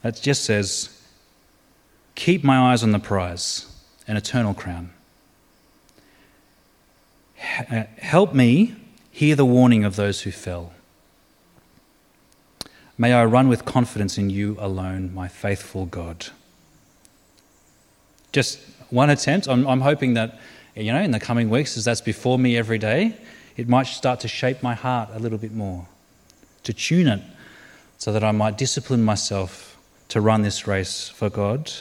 It 0.04 0.20
just 0.22 0.44
says, 0.44 0.88
"Keep 2.14 2.44
my 2.44 2.70
eyes 2.70 2.84
on 2.84 2.92
the 2.92 3.00
prize, 3.00 3.66
an 4.06 4.16
eternal 4.16 4.54
crown. 4.54 4.93
Uh, 7.70 7.84
help 7.98 8.34
me 8.34 8.74
hear 9.10 9.36
the 9.36 9.44
warning 9.44 9.84
of 9.84 9.96
those 9.96 10.22
who 10.22 10.30
fell." 10.30 10.72
May 12.96 13.12
I 13.12 13.24
run 13.24 13.48
with 13.48 13.64
confidence 13.64 14.18
in 14.18 14.30
you 14.30 14.56
alone, 14.60 15.12
my 15.12 15.26
faithful 15.26 15.86
God. 15.86 16.26
Just 18.32 18.60
one 18.90 19.10
attempt. 19.10 19.48
I'm, 19.48 19.66
I'm, 19.66 19.80
hoping 19.80 20.14
that, 20.14 20.38
you 20.76 20.92
know, 20.92 21.00
in 21.00 21.10
the 21.10 21.18
coming 21.18 21.50
weeks, 21.50 21.76
as 21.76 21.84
that's 21.84 22.00
before 22.00 22.38
me 22.38 22.56
every 22.56 22.78
day, 22.78 23.16
it 23.56 23.68
might 23.68 23.86
start 23.88 24.20
to 24.20 24.28
shape 24.28 24.62
my 24.62 24.74
heart 24.74 25.08
a 25.12 25.18
little 25.18 25.38
bit 25.38 25.52
more, 25.52 25.86
to 26.62 26.72
tune 26.72 27.08
it 27.08 27.22
so 27.98 28.12
that 28.12 28.22
I 28.22 28.30
might 28.30 28.56
discipline 28.56 29.02
myself 29.02 29.76
to 30.10 30.20
run 30.20 30.42
this 30.42 30.66
race 30.68 31.08
for 31.08 31.28
God. 31.28 31.72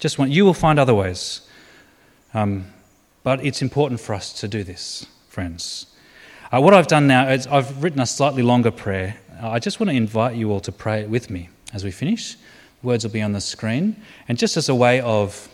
Just 0.00 0.18
want, 0.18 0.32
you 0.32 0.44
will 0.44 0.54
find 0.54 0.80
other 0.80 0.94
ways. 0.94 1.42
Um, 2.32 2.72
but 3.24 3.44
it's 3.44 3.60
important 3.60 4.00
for 4.00 4.14
us 4.14 4.32
to 4.34 4.46
do 4.46 4.62
this, 4.62 5.06
friends. 5.28 5.86
Uh, 6.52 6.60
what 6.60 6.72
I've 6.72 6.86
done 6.86 7.08
now 7.08 7.28
is 7.28 7.48
I've 7.48 7.82
written 7.82 7.98
a 7.98 8.06
slightly 8.06 8.42
longer 8.42 8.70
prayer 8.70 9.16
I 9.40 9.58
just 9.58 9.80
want 9.80 9.90
to 9.90 9.96
invite 9.96 10.36
you 10.36 10.50
all 10.52 10.60
to 10.60 10.72
pray 10.72 11.02
it 11.02 11.10
with 11.10 11.28
me 11.28 11.48
as 11.72 11.84
we 11.84 11.90
finish. 11.90 12.36
Words 12.82 13.04
will 13.04 13.10
be 13.10 13.22
on 13.22 13.32
the 13.32 13.40
screen. 13.40 13.96
And 14.28 14.38
just 14.38 14.56
as 14.56 14.68
a 14.68 14.74
way 14.74 15.00
of 15.00 15.48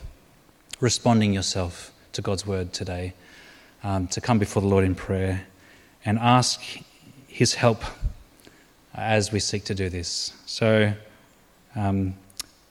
responding 0.81 1.33
yourself 1.33 1.93
to 2.13 2.23
God's 2.23 2.47
word 2.47 2.73
today, 2.73 3.15
um, 3.83 4.07
to 4.09 4.21
come 4.21 4.39
before 4.39 4.61
the 4.61 4.69
Lord 4.69 4.85
in 4.85 4.95
prayer 4.95 5.47
and 6.05 6.19
ask 6.19 6.61
His 7.27 7.55
help 7.55 7.83
as 8.95 9.33
we 9.33 9.41
seek 9.41 9.65
to 9.65 9.75
do 9.75 9.89
this. 9.89 10.35
So 10.45 10.93
um, 11.75 12.15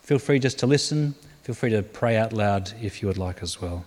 feel 0.02 0.20
free 0.20 0.38
just 0.40 0.60
to 0.60 0.68
listen. 0.68 1.16
Feel 1.44 1.56
free 1.56 1.72
to 1.72 1.82
pray 1.82 2.18
out 2.18 2.34
loud 2.34 2.72
if 2.82 3.02
you 3.02 3.08
would 3.08 3.18
like 3.18 3.42
as 3.42 3.60
well. 3.60 3.86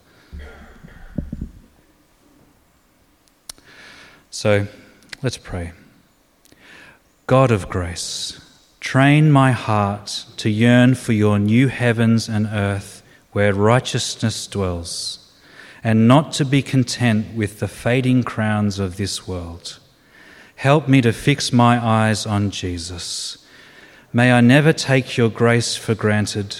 So 4.34 4.66
let's 5.22 5.36
pray. 5.36 5.72
God 7.26 7.50
of 7.50 7.68
grace, 7.68 8.40
train 8.80 9.30
my 9.30 9.52
heart 9.52 10.24
to 10.38 10.48
yearn 10.48 10.94
for 10.94 11.12
your 11.12 11.38
new 11.38 11.68
heavens 11.68 12.30
and 12.30 12.48
earth 12.50 13.02
where 13.32 13.52
righteousness 13.52 14.46
dwells, 14.46 15.30
and 15.84 16.08
not 16.08 16.32
to 16.32 16.46
be 16.46 16.62
content 16.62 17.34
with 17.36 17.60
the 17.60 17.68
fading 17.68 18.22
crowns 18.22 18.78
of 18.78 18.96
this 18.96 19.28
world. 19.28 19.78
Help 20.56 20.88
me 20.88 21.02
to 21.02 21.12
fix 21.12 21.52
my 21.52 21.78
eyes 21.78 22.24
on 22.24 22.50
Jesus. 22.50 23.36
May 24.14 24.32
I 24.32 24.40
never 24.40 24.72
take 24.72 25.18
your 25.18 25.28
grace 25.28 25.76
for 25.76 25.94
granted. 25.94 26.56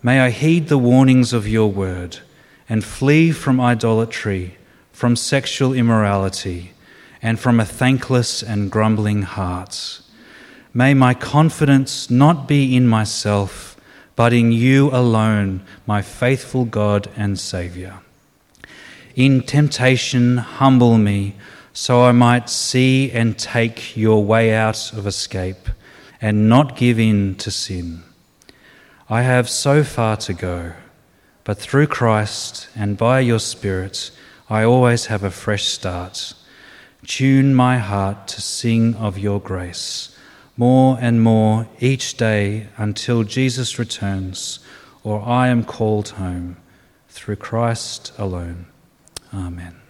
May 0.00 0.20
I 0.20 0.30
heed 0.30 0.68
the 0.68 0.78
warnings 0.78 1.32
of 1.32 1.48
your 1.48 1.72
word 1.72 2.20
and 2.68 2.84
flee 2.84 3.32
from 3.32 3.60
idolatry, 3.60 4.58
from 4.92 5.16
sexual 5.16 5.72
immorality 5.72 6.70
and 7.24 7.40
from 7.40 7.58
a 7.58 7.64
thankless 7.64 8.42
and 8.42 8.70
grumbling 8.70 9.22
heart. 9.22 10.00
May 10.74 10.92
my 10.92 11.14
confidence 11.14 12.10
not 12.10 12.46
be 12.46 12.76
in 12.76 12.86
myself, 12.86 13.80
but 14.14 14.34
in 14.34 14.52
you 14.52 14.90
alone, 14.90 15.62
my 15.86 16.02
faithful 16.02 16.66
God 16.66 17.08
and 17.16 17.40
Saviour. 17.40 18.02
In 19.16 19.40
temptation, 19.40 20.36
humble 20.36 20.98
me, 20.98 21.34
so 21.72 22.04
I 22.04 22.12
might 22.12 22.50
see 22.50 23.10
and 23.10 23.38
take 23.38 23.96
your 23.96 24.22
way 24.22 24.54
out 24.54 24.92
of 24.92 25.06
escape 25.06 25.70
and 26.20 26.48
not 26.48 26.76
give 26.76 27.00
in 27.00 27.36
to 27.36 27.50
sin. 27.50 28.02
I 29.08 29.22
have 29.22 29.48
so 29.48 29.82
far 29.82 30.18
to 30.18 30.34
go, 30.34 30.72
but 31.42 31.56
through 31.56 31.86
Christ 31.86 32.68
and 32.76 32.98
by 32.98 33.20
your 33.20 33.40
Spirit, 33.40 34.10
I 34.50 34.62
always 34.62 35.06
have 35.06 35.24
a 35.24 35.30
fresh 35.30 35.64
start. 35.64 36.34
Tune 37.04 37.54
my 37.54 37.78
heart 37.78 38.28
to 38.28 38.40
sing 38.40 38.94
of 38.96 39.18
your 39.18 39.40
grace 39.40 40.16
more 40.56 40.96
and 41.00 41.22
more 41.22 41.68
each 41.80 42.16
day 42.16 42.68
until 42.76 43.24
Jesus 43.24 43.78
returns 43.78 44.60
or 45.02 45.22
I 45.22 45.48
am 45.48 45.64
called 45.64 46.10
home 46.10 46.56
through 47.08 47.36
Christ 47.36 48.12
alone. 48.18 48.66
Amen. 49.32 49.83